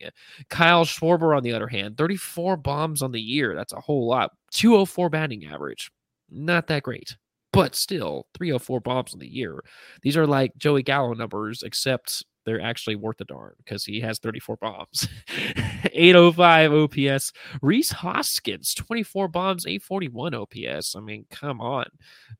[0.49, 3.55] Kyle Schwarber, on the other hand, 34 bombs on the year.
[3.55, 4.31] That's a whole lot.
[4.51, 5.91] 204 batting average.
[6.29, 7.15] Not that great,
[7.53, 9.63] but still 304 bombs on the year.
[10.01, 14.19] These are like Joey Gallo numbers, except they're actually worth a darn because he has
[14.19, 15.07] 34 bombs.
[15.91, 17.33] 805 OPS.
[17.61, 20.95] Rhys Hoskins, 24 bombs, 841 OPS.
[20.95, 21.85] I mean, come on.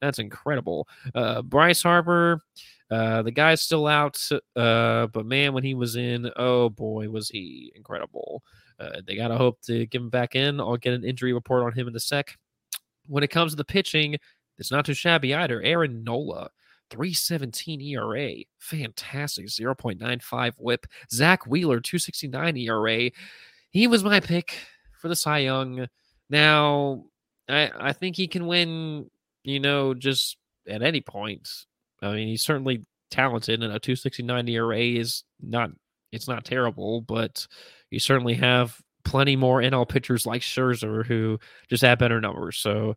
[0.01, 0.87] That's incredible.
[1.13, 2.41] Uh, Bryce Harper,
[2.91, 4.15] Uh, the guy's still out,
[4.55, 8.43] uh, but man, when he was in, oh boy, was he incredible.
[8.79, 10.59] Uh, they got to hope to get him back in.
[10.59, 12.37] I'll get an injury report on him in a sec.
[13.07, 14.17] When it comes to the pitching,
[14.59, 15.61] it's not too shabby either.
[15.63, 16.49] Aaron Nola,
[16.89, 20.85] 317 ERA, fantastic, 0.95 whip.
[21.11, 23.11] Zack Wheeler, 269 ERA.
[23.69, 24.57] He was my pick
[24.99, 25.87] for the Cy Young.
[26.29, 27.05] Now,
[27.49, 29.09] I, I think he can win,
[29.43, 31.47] you know, just at any point.
[32.01, 35.71] I mean, he's certainly talented, and a 269 ERA is not
[36.11, 37.45] it's not terrible, but
[37.89, 42.57] you certainly have plenty more NL pitchers like Scherzer who just have better numbers.
[42.57, 42.95] So,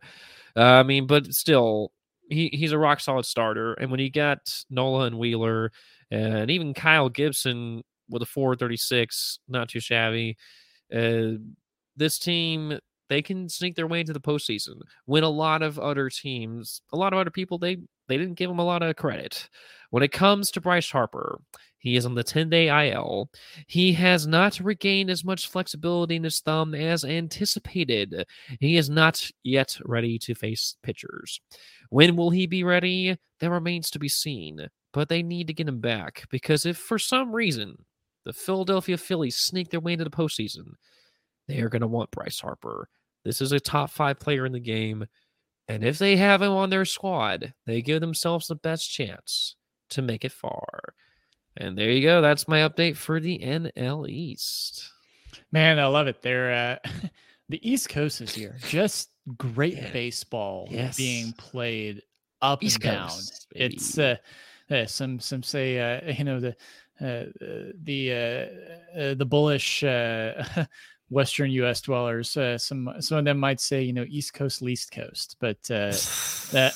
[0.56, 1.92] uh, I mean, but still,
[2.28, 3.74] he, he's a rock solid starter.
[3.74, 4.38] And when you got
[4.70, 5.72] Nola and Wheeler,
[6.10, 10.36] and even Kyle Gibson with a 436, not too shabby.
[10.94, 11.32] Uh,
[11.96, 14.80] this team they can sneak their way into the postseason.
[15.06, 17.78] When a lot of other teams, a lot of other people, they
[18.08, 19.48] they didn't give him a lot of credit.
[19.90, 21.40] When it comes to Bryce Harper,
[21.78, 23.30] he is on the 10 day IL.
[23.66, 28.26] He has not regained as much flexibility in his thumb as anticipated.
[28.60, 31.40] He is not yet ready to face pitchers.
[31.90, 33.16] When will he be ready?
[33.40, 34.68] That remains to be seen.
[34.92, 37.84] But they need to get him back because if for some reason
[38.24, 40.72] the Philadelphia Phillies sneak their way into the postseason,
[41.46, 42.88] they are going to want Bryce Harper.
[43.24, 45.06] This is a top five player in the game.
[45.68, 49.56] And if they have him on their squad, they give themselves the best chance
[49.90, 50.94] to make it far.
[51.56, 52.22] And there you go.
[52.22, 54.90] That's my update for the NL East.
[55.52, 56.22] Man, I love it.
[56.22, 56.90] They're uh,
[57.48, 58.56] the East Coast is here.
[58.68, 59.92] Just great yeah.
[59.92, 60.96] baseball yes.
[60.96, 62.02] being played
[62.40, 63.08] up East and down.
[63.08, 64.16] Coast, it's uh,
[64.70, 66.56] uh, some some say uh, you know the
[67.00, 67.24] uh,
[67.82, 70.42] the uh, uh, the bullish uh,
[71.10, 71.80] Western U.S.
[71.80, 72.36] dwellers.
[72.36, 75.92] Uh, some some of them might say, you know, East Coast, least coast, but uh,
[76.52, 76.74] that,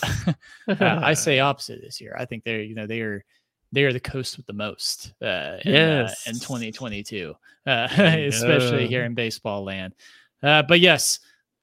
[0.69, 2.17] uh, I say opposite this year.
[2.19, 3.25] I think they're, you know, they are
[3.73, 5.15] they are the coast with the most.
[5.23, 6.27] Uh, in, yes.
[6.27, 7.35] in 2022,
[7.67, 9.95] uh, especially here in baseball land.
[10.43, 11.21] Uh, but yes,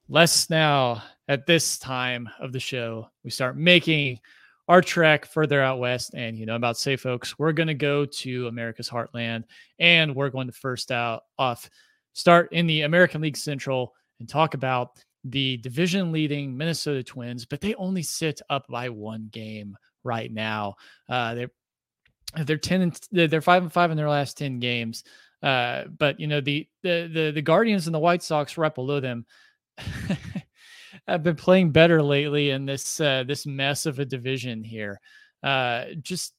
[0.07, 4.19] let's now at this time of the show we start making
[4.67, 6.13] our trek further out west.
[6.13, 9.43] And you know about say, folks, we're going to go to America's heartland,
[9.79, 11.69] and we're going to first out off
[12.13, 17.61] start in the American League Central and talk about the division leading Minnesota Twins, but
[17.61, 20.75] they only sit up by one game right now.
[21.07, 21.51] Uh, they're
[22.45, 25.03] they're ten and they're five and five in their last ten games.
[25.41, 28.99] Uh, but you know the the the the Guardians and the White Sox right below
[28.99, 29.25] them
[31.07, 34.99] have been playing better lately in this uh, this mess of a division here.
[35.41, 36.33] Uh, just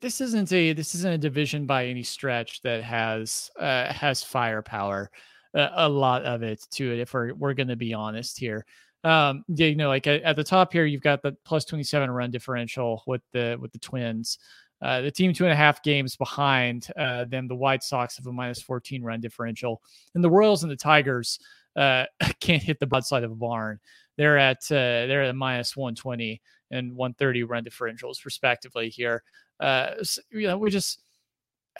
[0.00, 5.10] this isn't a this isn't a division by any stretch that has uh, has firepower.
[5.54, 8.64] Uh, a lot of it to it, if we're we're going to be honest here.
[9.04, 11.84] Um, yeah, you know, like at, at, the top here, you've got the plus twenty
[11.84, 14.38] seven run differential with the with the Twins.
[14.82, 17.46] Uh, the team two and a half games behind uh, them.
[17.46, 19.82] The White Sox have a minus fourteen run differential,
[20.14, 21.38] and the Royals and the Tigers
[21.76, 22.04] uh,
[22.40, 23.78] can't hit the broadside of a barn.
[24.16, 29.22] They're at uh, they're at minus one twenty and one thirty run differentials respectively here
[29.60, 29.90] uh,
[30.30, 31.00] you know, we just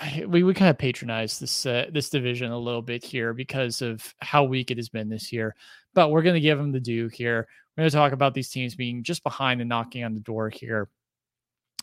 [0.27, 4.15] we we kind of patronize this uh, this division a little bit here because of
[4.21, 5.55] how weak it has been this year.
[5.95, 7.47] But we're going to give them the due here.
[7.77, 10.49] We're going to talk about these teams being just behind and knocking on the door
[10.49, 10.89] here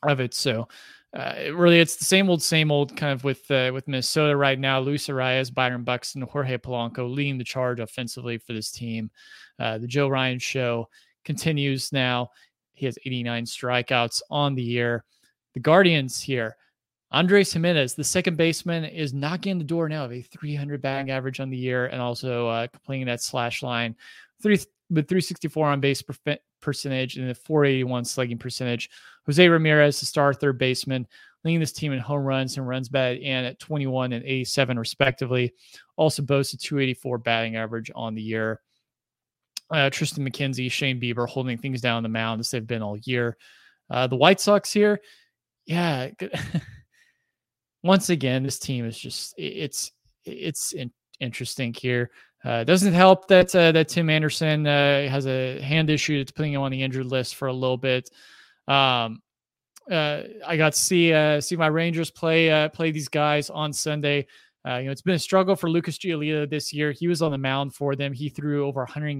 [0.03, 0.33] of it.
[0.33, 0.67] So
[1.15, 4.35] uh, it really, it's the same old, same old kind of with uh, with Minnesota
[4.35, 4.79] right now.
[4.79, 9.11] Luis Arraez, Byron Buxton, Jorge Polanco leading the charge offensively for this team.
[9.59, 10.87] Uh, the Joe Ryan show
[11.25, 12.29] continues now.
[12.73, 15.03] He has 89 strikeouts on the year
[15.53, 16.55] the Guardians here.
[17.11, 21.11] Andres Gimenez, the second baseman, is knocking on the door now of a 300 batting
[21.11, 23.95] average on the year and also uh, completing that slash line
[24.41, 24.57] three,
[24.89, 28.89] with 364 on base per- percentage and a 481 slugging percentage.
[29.25, 31.05] Jose Ramirez, the star third baseman,
[31.43, 35.53] leading this team in home runs and runs batted in at 21 and 87 respectively.
[35.97, 38.61] Also boasts a 284 batting average on the year.
[39.69, 42.97] Uh, Triston McKenzie, Shane Bieber holding things down on the mound as they've been all
[42.97, 43.37] year.
[43.89, 45.01] Uh, the White Sox here
[45.71, 46.09] yeah,
[47.83, 49.91] once again, this team is just it's
[50.25, 50.91] it's in,
[51.21, 52.11] interesting here.
[52.43, 56.53] Uh, doesn't help that uh, that Tim Anderson uh, has a hand issue that's putting
[56.53, 58.09] him on the injured list for a little bit.
[58.67, 59.21] Um,
[59.89, 63.71] uh, I got to see uh, see my Rangers play uh, play these guys on
[63.71, 64.27] Sunday.
[64.65, 66.91] you know, it's been a struggle for Lucas Giolito this year.
[66.91, 68.11] He was on the mound for them.
[68.11, 69.15] He threw over 100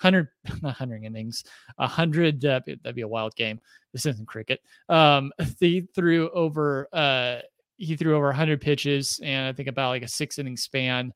[0.00, 0.28] 100
[0.62, 1.44] not 100 innings,
[1.76, 3.60] 100 that'd be a wild game
[3.96, 4.60] this isn't cricket.
[4.90, 7.38] Um, he threw over uh,
[7.78, 11.12] he threw over 100 pitches and I think about like a six inning span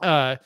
[0.00, 0.36] uh,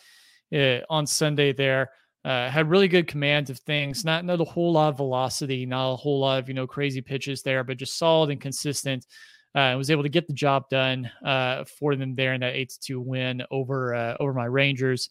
[0.54, 1.90] uh, on Sunday there.
[2.22, 4.04] Uh, had really good command of things.
[4.04, 7.00] Not not a whole lot of velocity, not a whole lot of you know crazy
[7.00, 9.06] pitches there, but just solid and consistent.
[9.54, 12.70] Uh, was able to get the job done uh, for them there in that eight
[12.70, 15.08] to two win over uh, over my Rangers.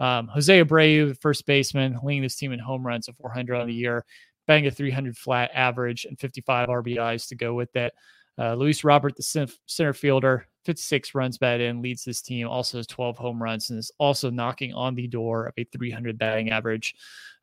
[0.00, 3.74] Um, Jose Abreu, first baseman, leading this team in home runs of 400 on the
[3.74, 4.04] year,
[4.46, 7.94] bang a 300 flat average and 55 RBIs to go with that.
[8.36, 12.86] Uh, Luis Robert, the center fielder, 56 runs batted in, leads this team, also has
[12.86, 16.96] 12 home runs, and is also knocking on the door of a 300 batting average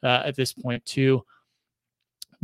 [0.04, 1.24] uh, at this point, too.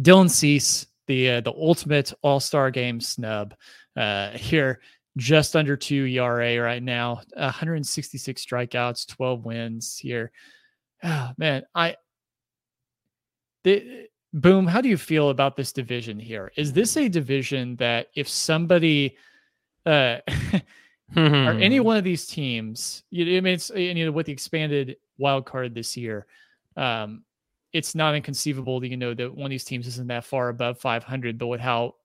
[0.01, 3.55] Dylan Cease, the uh, the ultimate All Star Game snub
[3.95, 4.79] uh, here,
[5.17, 10.31] just under two ERA right now, 166 strikeouts, 12 wins here.
[11.03, 11.95] Oh, man, I
[13.63, 14.65] the boom.
[14.67, 16.51] How do you feel about this division here?
[16.55, 19.17] Is this a division that if somebody
[19.85, 20.17] uh,
[21.15, 24.31] are any one of these teams, you know, I mean, it's you know with the
[24.31, 26.25] expanded wild card this year,
[26.75, 27.23] um,
[27.73, 30.79] it's not inconceivable that you know that one of these teams isn't that far above
[30.79, 31.95] 500, but with how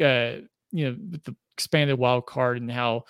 [0.00, 0.36] uh,
[0.72, 3.04] you know the expanded wild card and how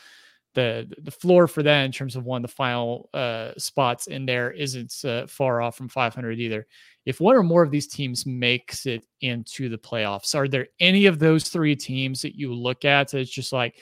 [0.55, 4.27] the the floor for that in terms of one of the final uh, spots in
[4.27, 6.67] there isn't uh, far off from 500 either.
[7.07, 11.07] If one or more of these teams makes it into the playoffs, are there any
[11.07, 13.77] of those three teams that you look at that's just like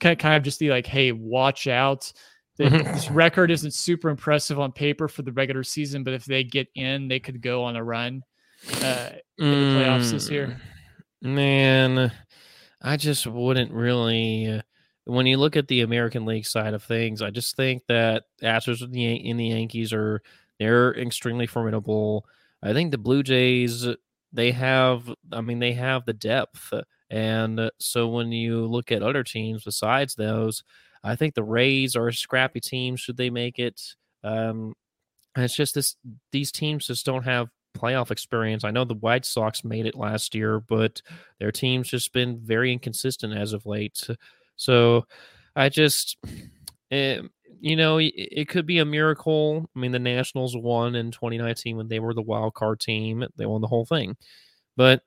[0.00, 2.12] kind of just be like, hey, watch out.
[2.58, 6.68] This record isn't super impressive on paper for the regular season, but if they get
[6.74, 8.22] in, they could go on a run
[8.82, 10.60] uh, in the playoffs this year.
[11.24, 12.12] Mm, man,
[12.82, 14.48] I just wouldn't really.
[14.48, 14.62] Uh,
[15.04, 18.82] when you look at the American League side of things, I just think that Astros
[18.82, 20.22] in the, the Yankees are
[20.58, 22.26] they're extremely formidable.
[22.62, 23.86] I think the Blue Jays
[24.32, 26.72] they have, I mean, they have the depth,
[27.10, 30.62] and so when you look at other teams besides those,
[31.04, 32.96] I think the Rays are a scrappy team.
[32.96, 33.80] Should they make it?
[34.24, 34.74] Um,
[35.36, 35.96] it's just this;
[36.30, 38.64] these teams just don't have playoff experience.
[38.64, 41.02] I know the White Sox made it last year, but
[41.38, 44.08] their team's just been very inconsistent as of late.
[44.56, 45.06] So
[45.56, 46.16] I just,
[46.90, 47.22] it, eh,
[47.60, 49.70] you know, it, it, could be a miracle.
[49.74, 53.46] I mean, the Nationals won in 2019 when they were the wild card team; they
[53.46, 54.16] won the whole thing.
[54.76, 55.02] But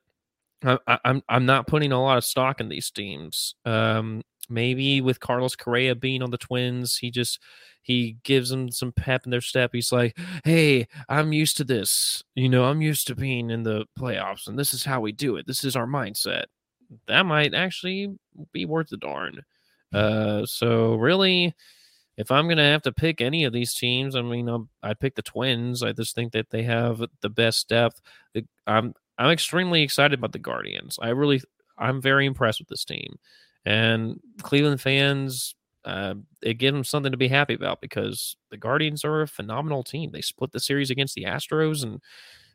[0.64, 3.54] I, I'm I'm not putting a lot of stock in these teams.
[3.64, 7.40] Um, maybe with Carlos Correa being on the Twins, he just
[7.82, 9.70] he gives them some pep in their step.
[9.72, 12.22] He's like, "Hey, I'm used to this.
[12.34, 15.36] You know, I'm used to being in the playoffs, and this is how we do
[15.36, 15.46] it.
[15.46, 16.44] This is our mindset."
[17.08, 18.16] That might actually
[18.52, 19.42] be worth the darn.
[19.92, 21.54] Uh, so really,
[22.16, 25.14] if I'm gonna have to pick any of these teams, I mean, I'm, I'd pick
[25.14, 25.82] the Twins.
[25.82, 28.00] I just think that they have the best depth.
[28.66, 30.98] I'm I'm extremely excited about the Guardians.
[31.00, 31.42] I really,
[31.78, 33.18] I'm very impressed with this team,
[33.66, 35.54] and Cleveland fans
[35.86, 39.84] uh, it gives them something to be happy about because the Guardians are a phenomenal
[39.84, 40.10] team.
[40.10, 42.00] They split the series against the Astros, and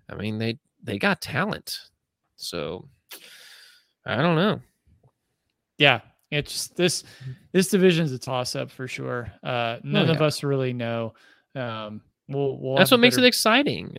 [0.10, 1.80] I mean they they got talent.
[2.36, 2.90] So
[4.06, 4.60] I don't know.
[5.78, 7.06] Yeah, it's this
[7.54, 9.32] this division's a toss up for sure.
[9.42, 10.16] Uh, none oh, yeah.
[10.16, 11.14] of us really know.
[11.56, 13.96] Um, we'll, we'll that's what makes it exciting.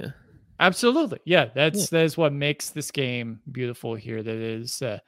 [0.60, 1.46] Absolutely, yeah.
[1.54, 1.98] That's yeah.
[1.98, 4.22] that is what makes this game beautiful here.
[4.22, 4.98] That is uh,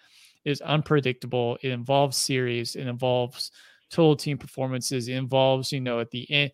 [0.44, 1.58] is unpredictable.
[1.62, 2.76] It involves series.
[2.76, 3.50] It involves
[3.90, 6.52] total team performances It involves, you know, at the end,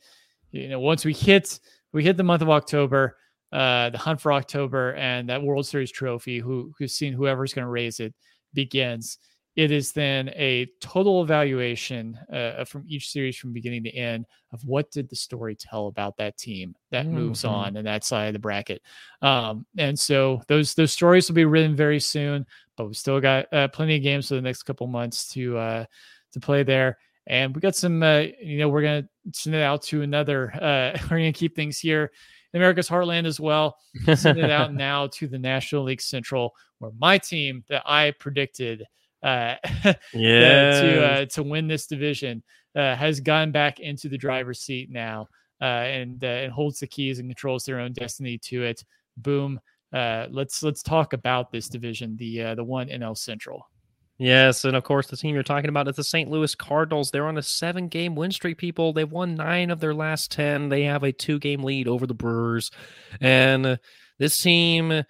[0.50, 1.60] you know, once we hit
[1.92, 3.16] we hit the month of October,
[3.52, 7.64] uh, the hunt for October and that World Series trophy, who who's seen whoever's going
[7.64, 8.14] to raise it
[8.52, 9.18] begins.
[9.56, 14.64] It is then a total evaluation uh, from each series from beginning to end of
[14.64, 17.16] what did the story tell about that team that mm-hmm.
[17.16, 18.80] moves on and that side of the bracket.
[19.22, 22.46] Um, and so those those stories will be written very soon,
[22.82, 25.84] but we still got uh, plenty of games for the next couple months to uh,
[26.32, 26.98] to play there.
[27.26, 29.08] And we got some, uh, you know, we're going to
[29.38, 32.10] send it out to another, uh, we're going to keep things here
[32.52, 33.76] in America's Heartland as well.
[34.14, 38.84] Send it out now to the National League Central, where my team that I predicted
[39.22, 39.56] uh,
[40.14, 40.80] yeah.
[40.80, 42.42] to uh, to win this division
[42.74, 45.28] uh, has gone back into the driver's seat now
[45.60, 48.84] uh, and uh, and holds the keys and controls their own destiny to it.
[49.16, 49.60] Boom.
[49.92, 53.68] Uh, let's let's talk about this division, the uh, the one NL Central.
[54.18, 56.30] Yes, and of course the team you're talking about is the St.
[56.30, 57.10] Louis Cardinals.
[57.10, 58.58] They're on a seven-game win streak.
[58.58, 60.68] People, they've won nine of their last ten.
[60.68, 62.70] They have a two-game lead over the Brewers,
[63.20, 63.78] and
[64.18, 65.04] this team, uh,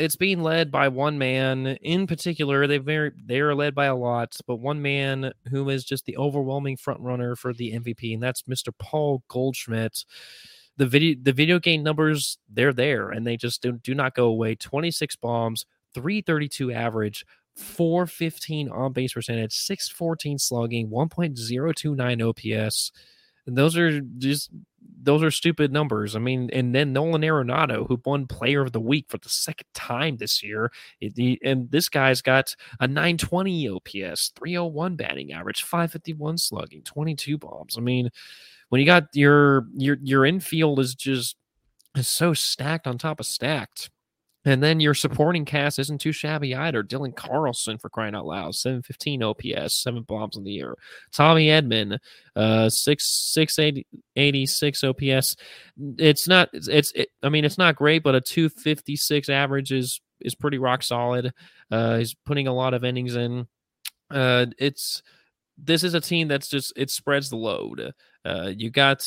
[0.00, 2.66] it's being led by one man in particular.
[2.66, 6.16] They very they are led by a lot, but one man who is just the
[6.16, 8.72] overwhelming front runner for the MVP, and that's Mr.
[8.78, 10.04] Paul Goldschmidt
[10.80, 14.26] the video the video game numbers they're there and they just do, do not go
[14.26, 17.24] away 26 bombs 332 average
[17.56, 22.92] 415 on base percentage, 614 slugging, 1.029 OPS.
[23.46, 24.50] And those are just
[25.02, 26.14] those are stupid numbers.
[26.14, 29.66] I mean, and then Nolan Arenado, who won Player of the Week for the second
[29.74, 30.70] time this year,
[31.44, 37.76] and this guy's got a 920 OPS, 301 batting average, 551 slugging, 22 bombs.
[37.76, 38.10] I mean,
[38.70, 41.36] when you got your your your infield is just
[41.94, 43.90] is so stacked on top of stacked.
[44.46, 46.82] And then your supporting cast isn't too shabby either.
[46.82, 50.78] Dylan Carlson for crying out loud, 715 OPS, seven bombs in the year.
[51.12, 51.98] Tommy Edman,
[52.36, 55.36] uh, six six six OPS.
[55.98, 60.00] It's not it's, it's it, I mean it's not great, but a 256 average is
[60.22, 61.34] is pretty rock solid.
[61.70, 63.46] Uh, he's putting a lot of innings in.
[64.10, 65.02] Uh, it's
[65.58, 67.92] this is a team that's just it spreads the load.
[68.24, 69.06] Uh, you got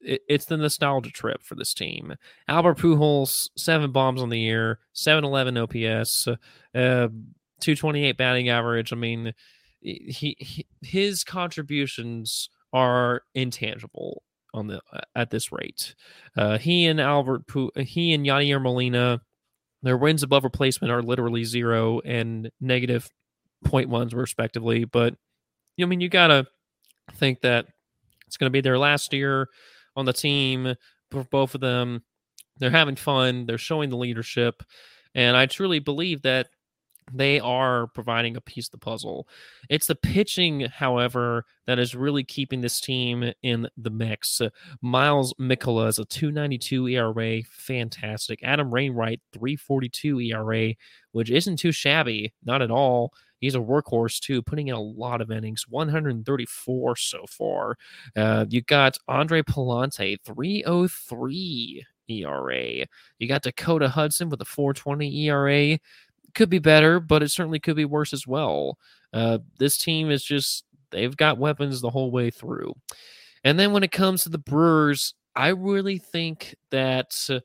[0.00, 2.14] it, it's the nostalgia trip for this team.
[2.48, 6.34] Albert Pujols, seven bombs on the year, 711 OPS, uh,
[7.60, 8.92] 228 batting average.
[8.92, 9.32] I mean,
[9.80, 14.22] he, he his contributions are intangible
[14.54, 14.80] on the
[15.14, 15.94] at this rate.
[16.36, 19.20] Uh, he and Albert, Pu- he and Yadier Molina,
[19.82, 23.08] their wins above replacement are literally zero and negative
[23.64, 24.84] point ones respectively.
[24.84, 25.14] But
[25.76, 26.46] you I mean, you gotta
[27.14, 27.66] think that
[28.28, 29.48] it's going to be their last year
[29.96, 30.74] on the team
[31.10, 32.02] for both of them.
[32.58, 34.62] They're having fun, they're showing the leadership.
[35.14, 36.48] And I truly believe that
[37.12, 39.26] they are providing a piece of the puzzle.
[39.70, 44.42] It's the pitching, however, that is really keeping this team in the mix.
[44.82, 48.40] Miles Mikolas is a 292 ERA, fantastic.
[48.42, 50.74] Adam Wainwright, 342 ERA,
[51.12, 53.12] which isn't too shabby, not at all.
[53.40, 57.76] He's a workhorse too, putting in a lot of innings, 134 so far.
[58.16, 62.86] Uh, you got Andre Pallante, 303 ERA.
[63.18, 65.78] You got Dakota Hudson with a 420 ERA.
[66.34, 68.78] Could be better, but it certainly could be worse as well.
[69.12, 72.74] Uh, this team is just, they've got weapons the whole way through.
[73.44, 77.14] And then when it comes to the Brewers, I really think that.
[77.30, 77.40] Uh,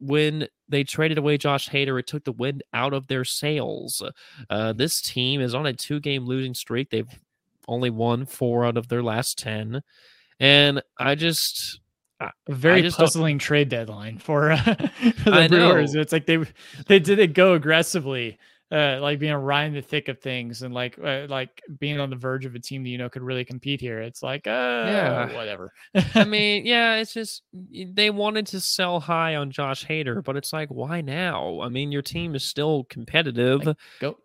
[0.00, 4.02] when they traded away Josh Hader, it took the wind out of their sails.
[4.50, 6.90] Uh, this team is on a two game losing streak.
[6.90, 7.08] They've
[7.68, 9.82] only won four out of their last 10.
[10.40, 11.80] And I just.
[12.18, 14.56] A very just puzzling trade deadline for, uh,
[15.22, 15.94] for the Brewers.
[15.94, 16.38] It's like they
[16.86, 18.38] they did it go aggressively
[18.72, 22.10] uh, like being right in the thick of things and like uh, like being on
[22.10, 24.00] the verge of a team that you know could really compete here.
[24.00, 25.72] It's like, uh, yeah, whatever.
[26.14, 30.52] I mean, yeah, it's just they wanted to sell high on Josh Hader, but it's
[30.52, 31.60] like, why now?
[31.60, 33.66] I mean, your team is still competitive.
[33.66, 34.16] Like, go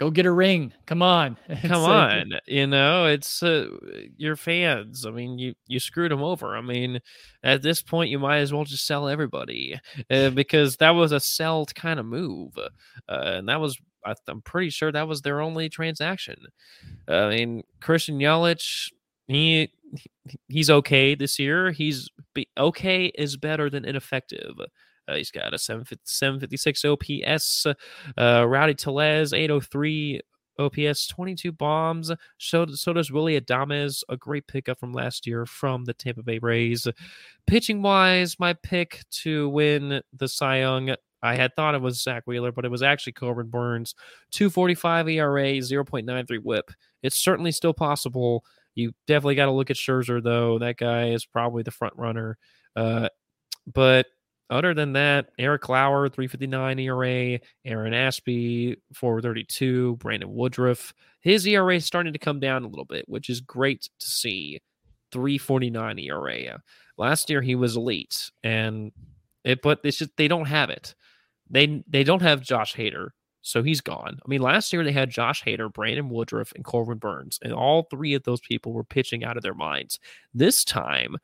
[0.00, 0.72] go get a ring.
[0.86, 1.36] Come on.
[1.62, 2.32] Come on.
[2.46, 3.68] you know, it's uh,
[4.16, 5.04] your fans.
[5.04, 6.56] I mean, you you screwed them over.
[6.56, 7.00] I mean,
[7.44, 9.78] at this point you might as well just sell everybody
[10.10, 12.56] uh, because that was a sell kind of move.
[12.56, 12.68] Uh,
[13.08, 16.36] and that was I, am pretty sure that was their only transaction.
[17.08, 18.90] I mean, Christian Yelich,
[19.26, 19.70] he
[20.48, 21.70] he's okay this year.
[21.70, 22.08] He's
[22.56, 24.54] okay is better than ineffective.
[25.08, 27.66] Uh, he's got a 756 OPS.
[28.16, 30.20] Uh, Rowdy Tellez, 803
[30.58, 32.12] OPS, 22 bombs.
[32.38, 36.38] So, so does Willy Adames, a great pickup from last year from the Tampa Bay
[36.38, 36.86] Rays.
[37.46, 42.22] Pitching wise, my pick to win the Cy Young I had thought it was Zack
[42.26, 43.94] Wheeler, but it was actually Corbin Burnes.
[44.32, 46.70] 245 ERA, 0.93 whip.
[47.02, 48.44] It's certainly still possible.
[48.74, 50.58] You definitely got to look at Scherzer, though.
[50.58, 52.38] That guy is probably the front runner.
[52.76, 53.08] Uh,
[53.72, 54.06] but
[54.48, 60.92] other than that, Eric Lauer, 359 ERA, Aaron Ashby, 432, Brandon Woodruff.
[61.20, 64.60] His ERA is starting to come down a little bit, which is great to see.
[65.12, 66.60] 349 ERA.
[66.96, 68.92] Last year he was elite, and
[69.44, 70.94] it but it's just they don't have it.
[71.50, 73.08] They they don't have Josh Hader,
[73.42, 74.18] so he's gone.
[74.24, 77.84] I mean, last year they had Josh Hader, Brandon Woodruff, and Corbin Burnes, and all
[77.90, 79.98] three of those people were pitching out of their minds.
[80.32, 81.16] This time,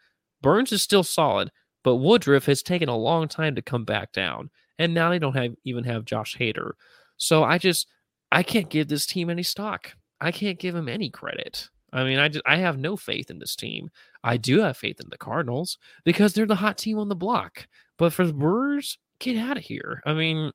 [0.43, 1.51] Burnes is still solid,
[1.85, 5.37] but Woodruff has taken a long time to come back down, and now they don't
[5.37, 6.73] have even have Josh Hader.
[7.17, 7.87] So I just
[8.33, 9.95] I can't give this team any stock.
[10.21, 11.69] I can't give him any credit.
[11.93, 13.91] I mean, I just I have no faith in this team.
[14.25, 17.67] I do have faith in the Cardinals because they're the hot team on the block.
[17.97, 20.03] But for the Brewers, get out of here.
[20.07, 20.53] I mean,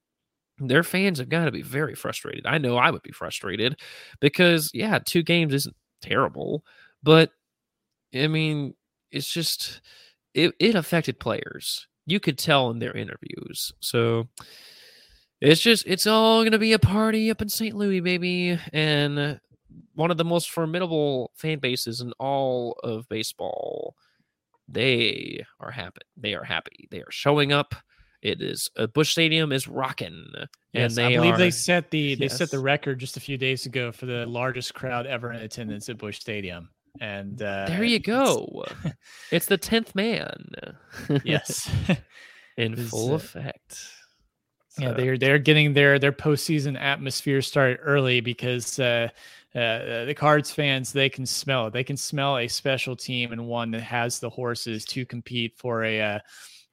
[0.60, 2.46] their fans have got to be very frustrated.
[2.46, 3.80] I know I would be frustrated
[4.20, 6.64] because, yeah, two games isn't terrible,
[7.04, 7.32] but
[8.14, 8.76] I mean,
[9.12, 9.82] it's just
[10.34, 11.88] it, it affected players.
[12.06, 13.72] You could tell in their interviews.
[13.80, 14.28] So
[15.40, 17.76] it's just it's all gonna be a party up in St.
[17.76, 19.40] Louis, baby, and
[19.96, 23.96] one of the most formidable fan bases in all of baseball.
[24.68, 26.02] They are happy.
[26.16, 26.88] They are happy.
[26.92, 27.76] They are showing up.
[28.22, 30.26] It is uh, Busch Stadium is rocking,
[30.74, 32.20] yes, and they I believe are, they set the yes.
[32.20, 35.42] they set the record just a few days ago for the largest crowd ever in
[35.42, 36.70] attendance at Busch Stadium.
[37.00, 38.66] And uh, there you go.
[39.32, 40.52] it's the tenth man.
[41.24, 41.70] yes,
[42.58, 43.80] in Is, full uh, effect.
[44.78, 49.08] yeah, they're they're getting their their postseason atmosphere started early because uh,
[49.56, 51.74] uh, the Cards fans they can smell it.
[51.74, 55.84] They can smell a special team and one that has the horses to compete for
[55.84, 56.02] a.
[56.02, 56.20] Uh,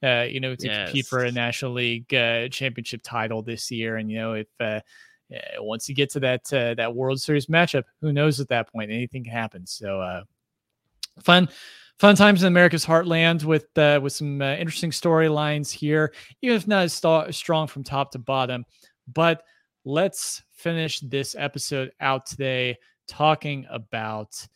[0.02, 4.10] uh, you know, to compete for a National League uh, championship title this year, and
[4.10, 4.80] you know, if uh,
[5.34, 8.70] uh, once you get to that uh, that World Series matchup, who knows at that
[8.72, 9.66] point anything can happen.
[9.66, 10.22] So, uh,
[11.22, 11.48] fun,
[11.98, 16.66] fun times in America's heartland with uh, with some uh, interesting storylines here, even if
[16.66, 18.64] not as sta- strong from top to bottom.
[19.12, 19.42] But
[19.84, 22.76] let's finish this episode out today
[23.06, 24.46] talking about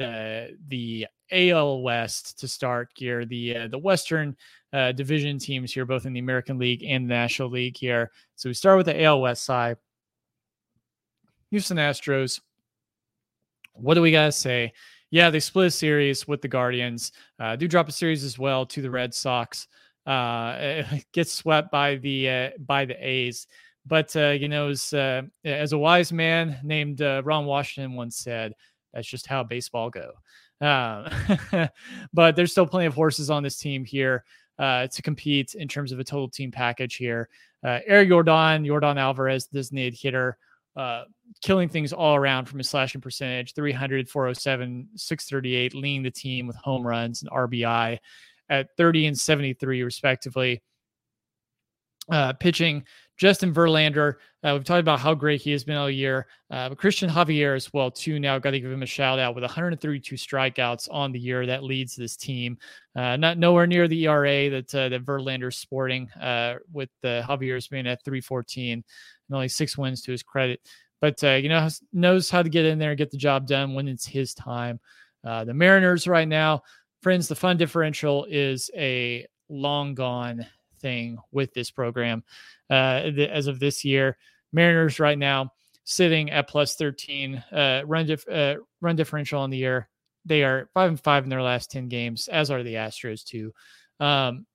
[0.00, 4.34] the the AL West to start here, the uh, the Western
[4.72, 8.10] uh, division teams here, both in the American League and the National League here.
[8.34, 9.76] So we start with the AL West side.
[11.50, 12.40] Houston Astros.
[13.74, 14.72] What do we guys say?
[15.10, 17.12] Yeah, they split a series with the Guardians.
[17.38, 19.68] Uh, do drop a series as well to the Red Sox.
[20.06, 20.82] Uh,
[21.12, 23.46] gets swept by the uh, by the A's.
[23.86, 28.54] But uh, you know, as, uh, as a wise man named Ron Washington once said,
[28.92, 30.12] "That's just how baseball go."
[30.60, 31.68] Uh,
[32.12, 34.24] but there's still plenty of horses on this team here
[34.58, 37.28] uh, to compete in terms of a total team package here.
[37.64, 40.36] Uh, Eric Jordan, Yordan Alvarez, designated hitter,
[40.76, 41.04] uh,
[41.42, 46.56] killing things all around from his slashing percentage 300, 407, 638, leading the team with
[46.56, 47.98] home runs and RBI
[48.48, 50.62] at 30 and 73, respectively.
[52.10, 52.84] Uh, pitching,
[53.20, 54.14] Justin Verlander.
[54.42, 56.26] Uh, we've talked about how great he has been all year.
[56.50, 58.18] Uh, but Christian Javier as well too.
[58.18, 61.44] Now got to give him a shout out with 132 strikeouts on the year.
[61.44, 62.56] That leads this team.
[62.96, 66.08] Uh, not nowhere near the ERA that uh, that Verlander's sporting.
[66.18, 68.84] Uh, with uh, Javier's being at 314 and
[69.30, 70.58] only six wins to his credit.
[71.02, 73.74] But uh, you know knows how to get in there and get the job done
[73.74, 74.80] when it's his time.
[75.24, 76.62] The Mariners right now,
[77.02, 80.46] friends, the fun differential is a long gone
[80.80, 82.22] thing with this program
[82.70, 84.16] uh, th- as of this year.
[84.52, 85.52] Mariners right now
[85.84, 89.88] sitting at plus 13 uh, run dif- uh, run differential on the year.
[90.24, 93.52] They are five and five in their last 10 games, as are the Astros too.
[93.98, 94.46] Um,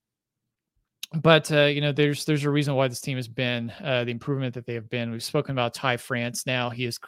[1.14, 4.12] but uh, you know, there's there's a reason why this team has been uh, the
[4.12, 5.12] improvement that they have been.
[5.12, 6.46] We've spoken about Ty France.
[6.46, 7.00] Now he is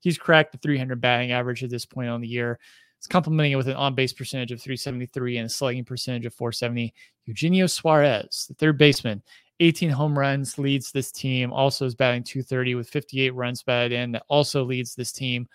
[0.00, 2.58] he's cracked the 300 batting average at this point on the year.
[2.98, 6.34] It's complementing it with an on base percentage of 373 and a slugging percentage of
[6.34, 6.92] 470.
[7.26, 9.22] Eugenio Suarez, the third baseman,
[9.60, 11.52] 18 home runs, leads this team.
[11.52, 14.12] Also is batting 230 with 58 runs batted in.
[14.12, 15.48] That also leads this team.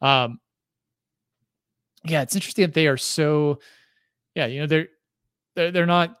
[0.00, 0.40] Um,
[2.04, 3.60] yeah, it's interesting that they are so.
[4.34, 4.88] Yeah, you know they're
[5.54, 6.16] they're, they're not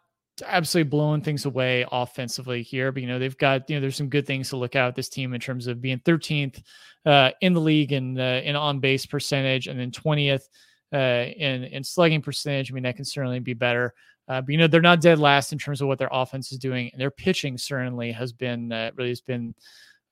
[0.46, 4.08] absolutely blowing things away offensively here, but you know they've got you know there's some
[4.08, 6.62] good things to look at with this team in terms of being 13th
[7.06, 10.48] uh, in the league in uh, in on base percentage, and then 20th
[10.92, 12.70] uh, in in slugging percentage.
[12.70, 13.94] I mean that can certainly be better.
[14.28, 16.58] Uh, but you know they're not dead last in terms of what their offense is
[16.58, 19.54] doing, and their pitching certainly has been uh, really has been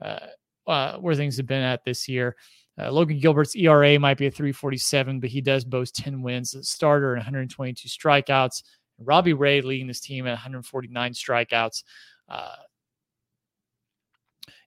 [0.03, 0.19] uh,
[0.67, 2.37] uh, where things have been at this year.
[2.81, 6.63] Uh, Logan Gilbert's ERA might be a 347, but he does boast 10 wins as
[6.63, 8.63] a starter and 122 strikeouts.
[9.01, 11.83] Robbie Ray leading this team at 149 strikeouts.
[12.29, 12.57] Uh,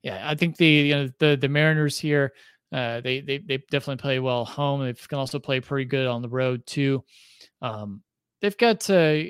[0.02, 2.34] yeah, I think the you know the the Mariners here
[2.74, 4.84] uh, they they they definitely play well home.
[4.84, 7.04] They can also play pretty good on the road too.
[7.62, 8.02] Um,
[8.42, 9.24] they've got uh,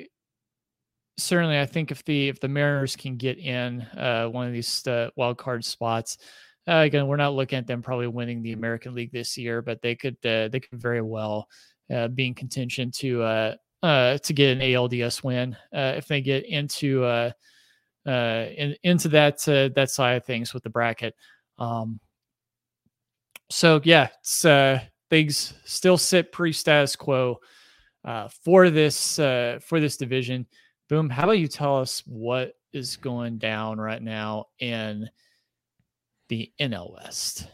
[1.18, 1.60] certainly.
[1.60, 5.10] I think if the if the Mariners can get in uh, one of these uh,
[5.14, 6.16] wild card spots,
[6.66, 9.82] uh, again, we're not looking at them probably winning the American League this year, but
[9.82, 11.46] they could uh, they could very well
[11.94, 13.54] uh, be in contention to uh,
[13.84, 17.30] uh, to get an ALDS win uh, if they get into uh,
[18.06, 21.14] uh, in, into that uh, that side of things with the bracket.
[21.58, 22.00] Um,
[23.50, 24.08] so yeah,
[25.10, 27.38] things still sit pretty status quo
[28.42, 30.46] for this for this division.
[30.88, 31.10] Boom.
[31.10, 35.10] How about you tell us what is going down right now in
[36.30, 37.48] the NL West?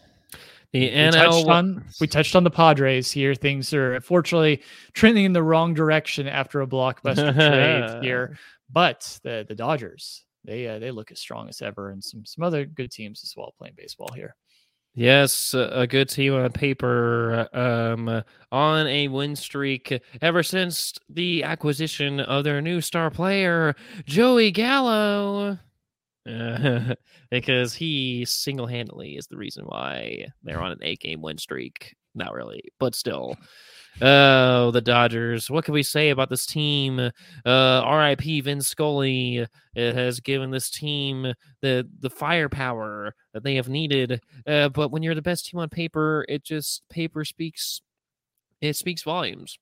[0.72, 3.34] The we NL touched on we touched on the Padres here.
[3.34, 4.62] Things are unfortunately
[4.92, 8.38] trending in the wrong direction after a blockbuster trade here.
[8.70, 12.44] But the the Dodgers, they uh, they look as strong as ever, and some some
[12.44, 14.36] other good teams as well playing baseball here.
[14.94, 21.42] Yes, a a good team on paper, um, on a win streak ever since the
[21.42, 25.58] acquisition of their new star player, Joey Gallo.
[26.28, 26.94] Uh,
[27.30, 31.94] because he single handedly is the reason why they're on an eight game win streak.
[32.14, 33.36] Not really, but still.
[34.00, 35.50] Oh, the Dodgers.
[35.50, 37.10] What can we say about this team?
[37.44, 39.46] Uh, RIP Vin Scully.
[39.74, 44.20] It has given this team the the firepower that they have needed.
[44.46, 47.82] Uh, but when you're the best team on paper, it just paper speaks
[48.60, 49.58] it speaks volumes.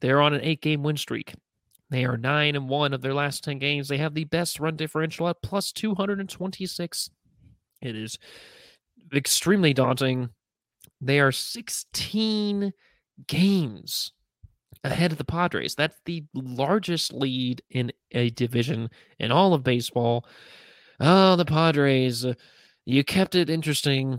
[0.00, 1.34] They're on an eight game win streak.
[1.90, 3.88] They are nine and one of their last 10 games.
[3.88, 7.10] They have the best run differential at plus 226.
[7.82, 8.18] It is
[9.14, 10.30] extremely daunting.
[11.00, 12.72] They are 16
[13.26, 14.12] games
[14.84, 15.74] ahead of the Padres.
[15.74, 20.26] That's the largest lead in a division in all of baseball.
[21.00, 22.24] Oh, the Padres,
[22.84, 24.18] you kept it interesting,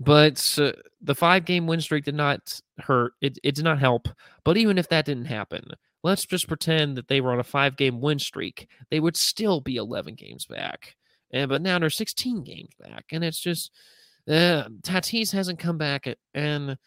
[0.00, 3.12] but uh, the five game win streak did not hurt.
[3.20, 4.08] It, it did not help.
[4.44, 5.64] But even if that didn't happen,
[6.02, 8.68] let's just pretend that they were on a five game win streak.
[8.90, 10.96] They would still be 11 games back.
[11.32, 13.06] And, but now they're 16 games back.
[13.12, 13.70] And it's just,
[14.28, 16.06] uh, Tatis hasn't come back.
[16.34, 16.78] And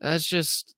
[0.00, 0.74] that's just,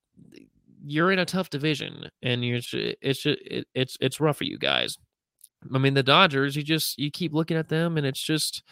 [0.85, 4.59] you're in a tough division and you're it's just it, it's it's rough for you
[4.59, 4.99] guys.
[5.73, 8.63] I mean the Dodgers, you just you keep looking at them and it's just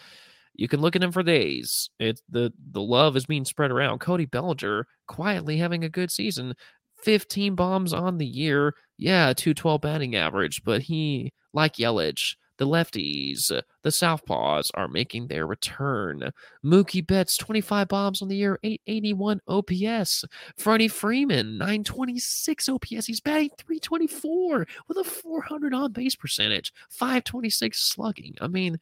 [0.54, 1.88] you can look at them for days.
[1.98, 4.00] It's the the love is being spread around.
[4.00, 6.54] Cody Bellinger quietly having a good season.
[7.02, 8.74] 15 bombs on the year.
[8.96, 15.26] Yeah, 212 batting average, but he like Yelich the lefties, uh, the southpaws are making
[15.26, 16.30] their return.
[16.62, 20.26] Mookie Betts, 25 bombs on the year, 881 OPS.
[20.58, 23.06] Freddie Freeman, 926 OPS.
[23.06, 28.34] He's batting 324 with a 400 on base percentage, 526 slugging.
[28.42, 28.78] I mean,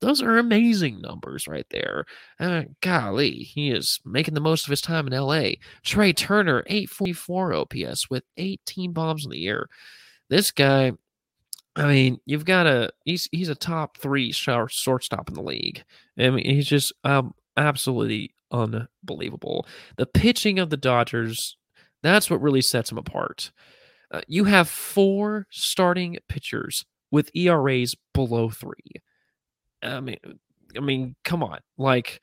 [0.00, 2.04] those are amazing numbers right there.
[2.40, 5.50] Uh, golly, he is making the most of his time in LA.
[5.84, 9.68] Trea Turner, 844 OPS with 18 bombs in the air.
[10.30, 10.92] This guy,
[11.76, 15.84] I mean, you've got a he's he's a top three shortstop in the league.
[16.18, 19.66] I mean, he's just um, absolutely unbelievable.
[19.96, 21.56] The pitching of the Dodgers,
[22.02, 23.52] that's what really sets him apart.
[24.10, 29.02] Uh, you have four starting pitchers with ERAs below three.
[29.82, 30.18] I mean,
[30.76, 32.20] I mean, come on, like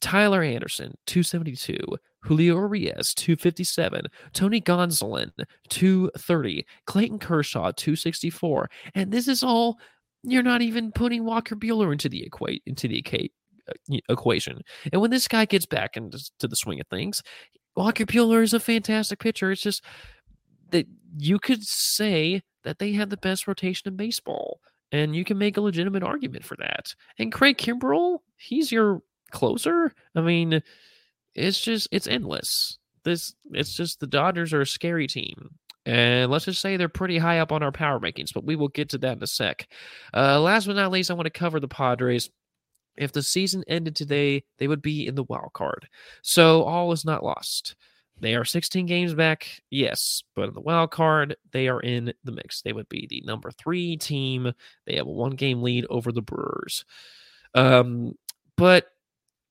[0.00, 1.78] Tyler Anderson, 272.
[2.26, 4.02] Julio Urias, 257.
[4.32, 5.30] Tony Gonsolin,
[5.68, 6.66] 230.
[6.86, 8.68] Clayton Kershaw, 264.
[8.94, 9.78] And this is all,
[10.24, 13.04] you're not even putting Walker Buehler into the, equate, into the
[13.68, 14.60] uh, equation.
[14.92, 17.22] And when this guy gets back into the swing of things,
[17.76, 19.52] Walker Buehler is a fantastic pitcher.
[19.52, 19.84] It's just
[20.70, 20.86] that
[21.16, 24.60] you could say that they have the best rotation in baseball.
[24.92, 26.94] And you can make a legitimate argument for that.
[27.18, 29.92] And Craig Kimbrel, he's your closer.
[30.14, 30.62] I mean,
[31.34, 32.78] it's just it's endless.
[33.04, 35.50] This it's just the Dodgers are a scary team.
[35.84, 38.68] And let's just say they're pretty high up on our power rankings, but we will
[38.68, 39.68] get to that in a sec.
[40.12, 42.28] Uh, last but not least, I want to cover the Padres.
[42.96, 45.86] If the season ended today, they would be in the wild card.
[46.22, 47.76] So all is not lost.
[48.18, 52.32] They are 16 games back, yes, but in the wild card, they are in the
[52.32, 52.62] mix.
[52.62, 54.52] They would be the number three team.
[54.86, 56.84] They have a one game lead over the Brewers.
[57.54, 58.14] Um,
[58.56, 58.86] but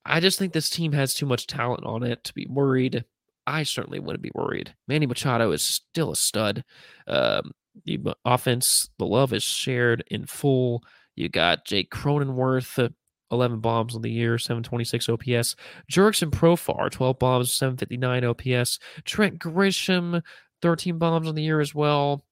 [0.04, 3.04] I just think this team has too much talent on it to be worried.
[3.46, 4.74] I certainly wouldn't be worried.
[4.88, 6.64] Manny Machado is still a stud.
[7.06, 7.52] Um,
[7.84, 10.82] the offense, the love is shared in full.
[11.14, 12.88] You got Jake Cronenworth, uh,
[13.30, 15.56] 11 bombs on the year, 726 OPS.
[15.90, 18.78] Jurickson Profar, 12 bombs, 759 OPS.
[19.04, 20.22] Trent Grisham,
[20.62, 22.24] 13 bombs on the year as well.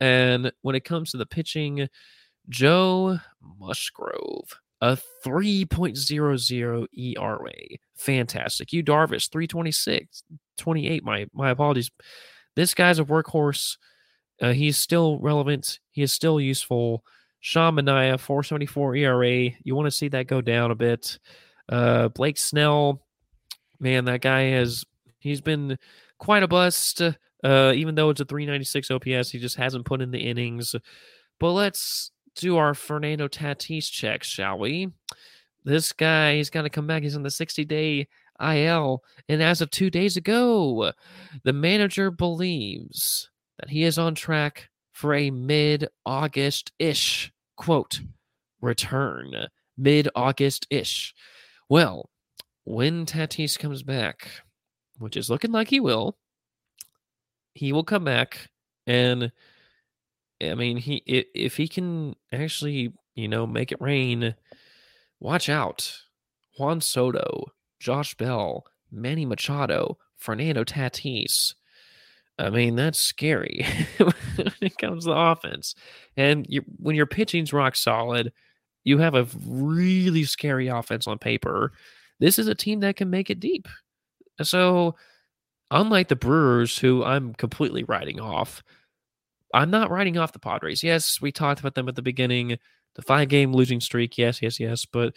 [0.00, 1.88] And when it comes to the pitching,
[2.48, 3.18] Joe
[3.60, 7.52] Musgrove, a 3.00 ERA.
[7.94, 8.72] Fantastic.
[8.72, 10.24] Yu Darvish, 326,
[10.58, 11.04] 28.
[11.04, 11.90] My my apologies.
[12.56, 13.76] This guy's a workhorse.
[14.40, 15.78] Uh, he's still relevant.
[15.90, 17.04] He is still useful.
[17.42, 19.50] Sean Manaea, 474 ERA.
[19.64, 21.18] You want to see that go down a bit.
[21.68, 23.02] Uh, Blake Snell,
[23.80, 24.84] man, that guy has
[25.18, 25.76] he's been
[26.18, 27.02] quite a bust.
[27.02, 30.76] Uh, even though it's a 396 OPS, he just hasn't put in the innings.
[31.40, 34.88] But let's do our Fernando Tatis checks, shall we?
[35.64, 37.02] This guy, he's got to come back.
[37.02, 38.06] He's on the 60 day
[38.40, 39.02] IL.
[39.28, 40.92] And as of two days ago,
[41.42, 43.28] the manager believes
[43.58, 48.00] that he is on track for a mid August ish, quote,
[48.60, 49.48] return.
[49.76, 51.14] Mid August ish.
[51.68, 52.10] Well,
[52.64, 54.28] when Tatis comes back,
[54.98, 56.16] which is looking like he will,
[57.54, 58.50] he will come back
[58.86, 59.32] and
[60.42, 64.34] I mean, he if he can actually, you know, make it rain,
[65.20, 66.00] watch out.
[66.58, 71.54] Juan Soto, Josh Bell, Manny Machado, Fernando Tatis.
[72.38, 73.64] I mean, that's scary
[74.36, 75.74] when it comes to the offense.
[76.16, 78.32] And you, when your pitching's rock solid,
[78.84, 81.72] you have a really scary offense on paper.
[82.20, 83.68] This is a team that can make it deep.
[84.42, 84.96] So,
[85.70, 88.62] unlike the Brewers, who I'm completely writing off,
[89.54, 90.82] I'm not writing off the Padres.
[90.82, 92.58] Yes, we talked about them at the beginning.
[92.94, 94.18] The five game losing streak.
[94.18, 94.84] Yes, yes, yes.
[94.84, 95.14] But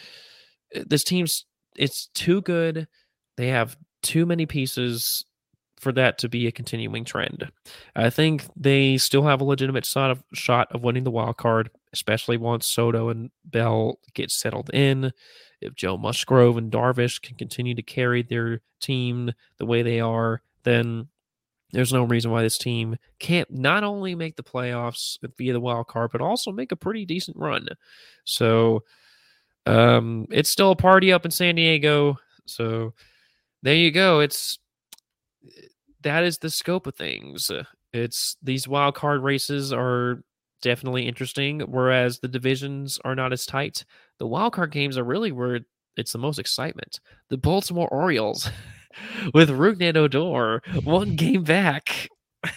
[0.75, 1.45] uh, this team's
[1.75, 2.87] it's too good.
[3.37, 5.25] They have too many pieces.
[5.77, 7.51] For that to be a continuing trend.
[7.95, 11.69] I think they still have a legitimate shot of shot of winning the wild card,
[11.93, 15.11] especially once Soto and Bell get settled in.
[15.61, 20.41] If Joe Musgrove and Darvish can continue to carry their team the way they are,
[20.63, 21.07] then
[21.71, 25.87] there's no reason why this team can't not only make the playoffs via the wild
[25.87, 27.67] card, but also make a pretty decent run.
[28.23, 28.83] So
[29.65, 32.17] um, it's still a party up in San Diego.
[32.45, 32.93] So
[33.63, 34.19] there you go.
[34.19, 34.59] It's
[36.01, 37.51] that is the scope of things.
[37.93, 40.23] It's these wild card races are
[40.61, 43.85] definitely interesting, whereas the divisions are not as tight.
[44.19, 45.61] The wild card games are really where
[45.97, 46.99] it's the most excitement.
[47.29, 48.49] The Baltimore Orioles
[49.33, 52.09] with Rougned Odor, one game back.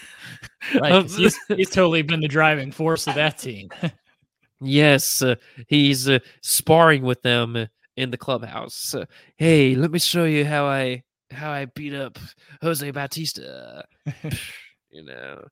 [0.78, 3.70] Right, he's, he's totally been the driving force of that team.
[4.60, 5.36] yes, uh,
[5.66, 8.94] he's uh, sparring with them in the clubhouse.
[8.94, 12.18] Uh, hey, let me show you how I how I beat up
[12.62, 13.84] Jose Bautista.
[14.90, 15.44] you know,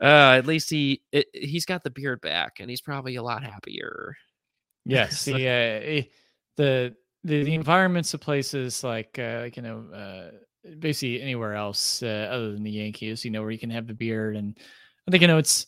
[0.00, 3.44] uh, at least he it, he's got the beard back, and he's probably a lot
[3.44, 4.16] happier.
[4.84, 6.02] Yes, the uh,
[6.56, 10.30] the the, the environments of places like uh, like you know uh,
[10.80, 13.94] basically anywhere else uh, other than the Yankees, you know, where you can have the
[13.94, 14.58] beard, and
[15.06, 15.66] I think you know it's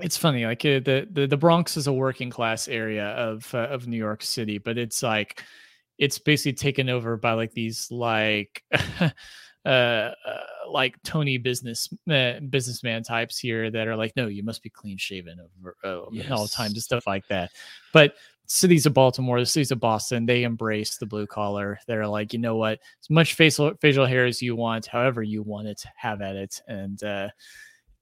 [0.00, 3.68] it's funny like uh, the, the the Bronx is a working class area of uh,
[3.68, 5.42] of New York City, but it's like
[5.98, 8.64] it's basically taken over by like these like
[9.00, 9.08] uh,
[9.66, 10.12] uh,
[10.68, 14.98] like Tony business uh, businessman types here that are like, no, you must be clean
[14.98, 16.30] shaven over uh, yes.
[16.30, 17.50] all the time, and stuff like that.
[17.92, 18.14] But
[18.46, 21.78] cities of Baltimore, the cities of Boston, they embrace the blue collar.
[21.86, 25.42] They're like, you know what, as much facial facial hair as you want, however you
[25.42, 27.28] want it, have at it, and uh,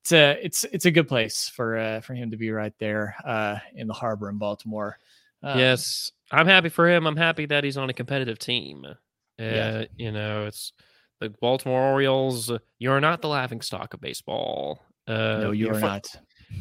[0.03, 3.15] it's a it's it's a good place for uh, for him to be right there
[3.25, 4.99] uh, in the harbor in Baltimore.
[5.45, 7.07] Um, yes, I'm happy for him.
[7.07, 8.85] I'm happy that he's on a competitive team.
[8.87, 8.95] Uh,
[9.39, 9.85] yeah.
[9.97, 10.73] You know, it's
[11.21, 12.51] the Baltimore Orioles.
[12.79, 14.81] You're not the laughing stock of baseball.
[15.07, 16.07] Uh, no, you are far, not.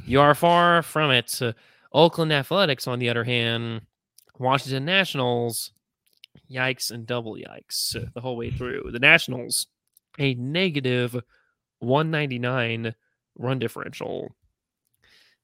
[0.06, 1.42] You are far from it.
[1.42, 1.54] Uh,
[1.94, 3.82] Oakland Athletics, on the other hand,
[4.38, 5.72] Washington Nationals,
[6.52, 8.90] yikes and double yikes uh, the whole way through.
[8.92, 9.68] The Nationals,
[10.20, 11.16] a negative
[11.80, 12.94] 199
[13.38, 14.36] run differential.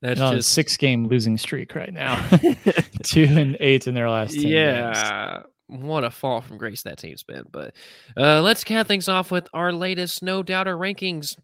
[0.02, 0.50] That's on just...
[0.50, 2.24] a six game losing streak right now.
[3.04, 5.34] Two and eight in their last 10 Yeah.
[5.34, 5.46] Games.
[5.70, 7.44] What a fall from grace that team's been.
[7.52, 7.74] But
[8.16, 11.38] uh, let's cap things off with our latest no doubter rankings.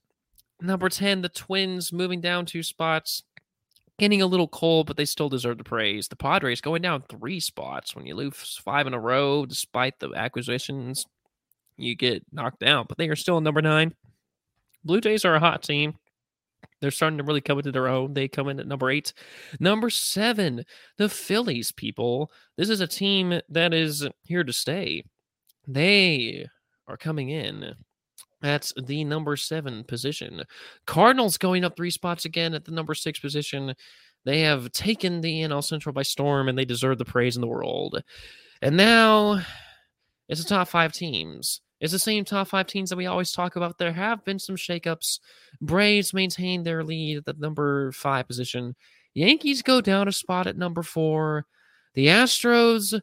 [0.62, 3.24] Number 10, the Twins moving down two spots.
[4.00, 6.08] Getting a little cold, but they still deserve the praise.
[6.08, 10.12] The Padres going down three spots when you lose five in a row, despite the
[10.16, 11.06] acquisitions,
[11.78, 12.86] you get knocked down.
[12.90, 13.94] But they are still number nine.
[14.84, 15.96] Blue Jays are a hot team.
[16.84, 18.14] They're starting to really come into their own.
[18.14, 19.14] They come in at number eight.
[19.58, 20.66] Number seven,
[20.98, 22.30] the Phillies, people.
[22.58, 25.06] This is a team that is here to stay.
[25.66, 26.46] They
[26.90, 27.74] are coming in
[28.44, 30.44] at the number seven position.
[30.86, 33.74] Cardinals going up three spots again at the number six position.
[34.26, 37.48] They have taken the NL Central by storm and they deserve the praise in the
[37.48, 38.04] world.
[38.62, 39.42] And now
[40.28, 41.62] it's the top five teams.
[41.84, 43.78] It's the same top five teams that we always talk about.
[43.78, 45.20] There have been some shakeups.
[45.60, 48.74] Braves maintain their lead at the number five position.
[49.14, 51.46] Yankees go down a spot at number four.
[51.94, 53.00] The Astros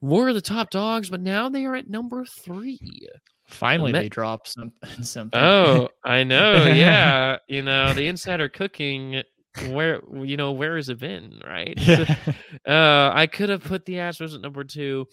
[0.00, 3.08] were the top dogs, but now they are at number three.
[3.46, 4.72] Finally, the Met- they dropped some,
[5.02, 5.40] something.
[5.40, 6.66] Oh, I know.
[6.74, 7.36] Yeah.
[7.46, 9.22] you know, the insider cooking
[9.68, 11.78] where you know where has it been right
[12.66, 15.06] uh i could have put the astros at number two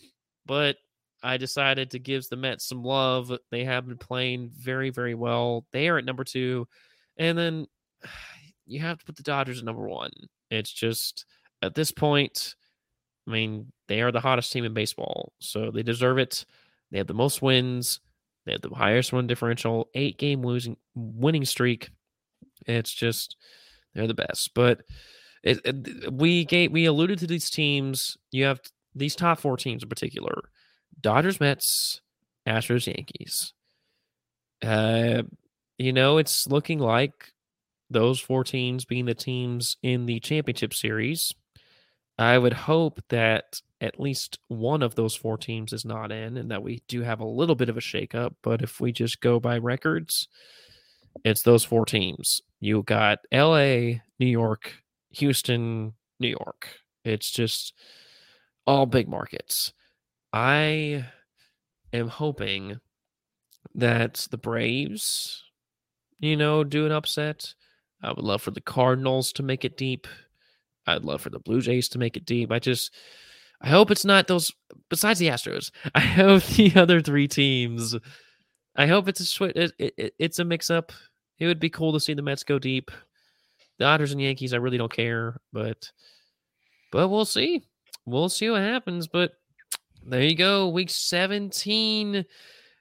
[0.47, 0.77] but
[1.23, 3.31] I decided to give the Mets some love.
[3.51, 5.65] They have been playing very, very well.
[5.71, 6.67] They are at number two.
[7.17, 7.67] And then
[8.65, 10.11] you have to put the Dodgers at number one.
[10.49, 11.25] It's just
[11.61, 12.55] at this point,
[13.27, 15.33] I mean, they are the hottest team in baseball.
[15.39, 16.45] So they deserve it.
[16.91, 17.99] They have the most wins.
[18.45, 21.91] They have the highest run differential, eight game losing winning streak.
[22.65, 23.37] It's just
[23.93, 24.51] they're the best.
[24.55, 24.81] But
[25.43, 28.17] it, it, we gave, we alluded to these teams.
[28.31, 28.59] You have
[28.95, 30.49] these top four teams in particular
[30.99, 32.01] Dodgers, Mets,
[32.47, 33.53] Astros, Yankees.
[34.61, 35.23] Uh,
[35.77, 37.33] you know, it's looking like
[37.89, 41.33] those four teams being the teams in the championship series.
[42.17, 46.51] I would hope that at least one of those four teams is not in and
[46.51, 48.35] that we do have a little bit of a shakeup.
[48.43, 50.27] But if we just go by records,
[51.23, 52.41] it's those four teams.
[52.59, 54.73] You got LA, New York,
[55.11, 56.67] Houston, New York.
[57.03, 57.73] It's just
[58.67, 59.73] all big markets.
[60.33, 61.05] I
[61.93, 62.79] am hoping
[63.75, 65.43] that the Braves,
[66.19, 67.53] you know, do an upset.
[68.01, 70.07] I would love for the Cardinals to make it deep.
[70.87, 72.51] I'd love for the Blue Jays to make it deep.
[72.51, 72.93] I just,
[73.61, 74.51] I hope it's not those,
[74.89, 77.95] besides the Astros, I hope the other three teams
[78.73, 80.93] I hope it's a swi- it, it, it- it's a mix up.
[81.39, 82.89] It would be cool to see the Mets go deep.
[83.77, 85.91] The Dodgers and Yankees, I really don't care, but
[86.91, 87.63] but we'll see.
[88.05, 89.07] We'll see what happens.
[89.09, 89.33] But
[90.05, 92.25] there you go, week seventeen.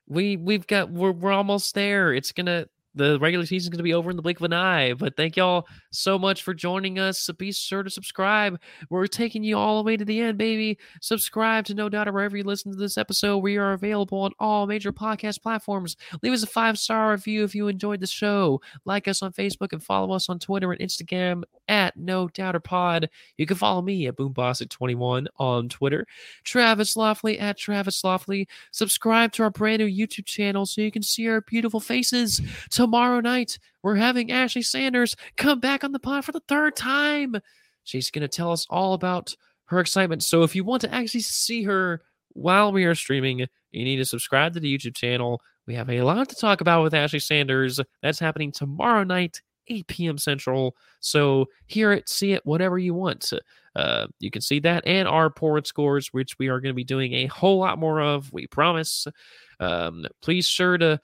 [0.09, 2.13] We we've got we're we're almost there.
[2.13, 4.95] It's gonna the regular season's gonna be over in the blink of an eye.
[4.95, 7.29] But thank y'all so much for joining us.
[7.39, 8.61] Be sure to subscribe.
[8.89, 10.79] We're taking you all the way to the end, baby.
[11.01, 13.39] Subscribe to No Doubt wherever you listen to this episode.
[13.39, 15.97] We are available on all major podcast platforms.
[16.23, 18.61] Leave us a five star review if you enjoyed the show.
[18.85, 23.09] Like us on Facebook and follow us on Twitter and Instagram at No Doubter Pod.
[23.37, 26.07] You can follow me at Boombostick21 on Twitter.
[26.45, 28.47] Travis Lofley at Travis Lofley.
[28.73, 32.41] Subscribe to our brand new YouTube channel so you can see our beautiful faces.
[32.81, 37.37] Tomorrow night, we're having Ashley Sanders come back on the pod for the third time.
[37.85, 40.23] She's going to tell us all about her excitement.
[40.23, 42.01] So if you want to actually see her
[42.33, 45.43] while we are streaming, you need to subscribe to the YouTube channel.
[45.67, 47.81] We have a lot to talk about with Ashley Sanders.
[48.01, 50.17] That's happening tomorrow night, 8 p.m.
[50.17, 50.75] Central.
[51.01, 53.31] So hear it, see it, whatever you want.
[53.77, 56.85] Uh, you can see that and our porn scores, which we are going to be
[56.85, 58.33] doing a whole lot more of.
[58.33, 59.07] We promise.
[59.61, 60.99] Um, please sure to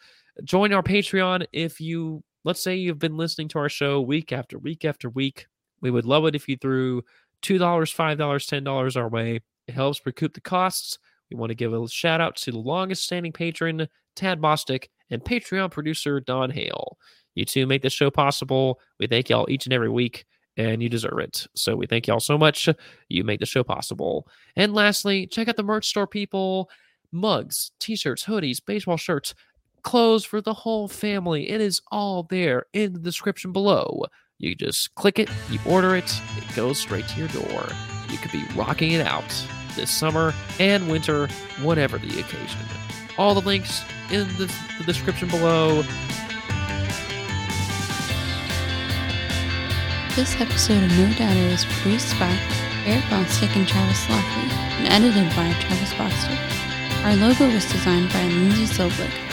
[0.45, 4.59] join our Patreon if you, let's say, you've been listening to our show week after
[4.59, 5.47] week after week.
[5.81, 7.03] We would love it if you threw
[7.43, 9.41] $2, $5, $10 our way.
[9.69, 10.99] It helps recoup the costs.
[11.31, 15.23] We want to give a shout out to the longest standing patron, Tad Bostick, and
[15.23, 16.99] Patreon producer, Don Hale.
[17.35, 18.81] You two make this show possible.
[18.99, 20.25] We thank y'all each and every week,
[20.57, 21.47] and you deserve it.
[21.55, 22.69] So we thank y'all so much.
[23.09, 24.27] You make the show possible.
[24.57, 26.71] And lastly, check out the merch store, people.
[27.13, 29.35] Mugs, t shirts, hoodies, baseball shirts,
[29.87, 31.49] clothes for the whole family.
[31.49, 34.05] It is all there in the description below.
[34.37, 37.69] You just click it, you order it, it goes straight to your door.
[38.11, 39.25] You could be rocking it out
[39.77, 41.29] this summer and winter,
[41.63, 42.59] whatever the occasion.
[43.17, 45.83] All the links in the, the description below.
[50.17, 52.37] This episode of No Doubter is produced by
[52.85, 57.05] Eric Bostick and Travis Lofley and edited by Travis Bostick.
[57.05, 59.26] Our logo was designed by Lindsay Silblick.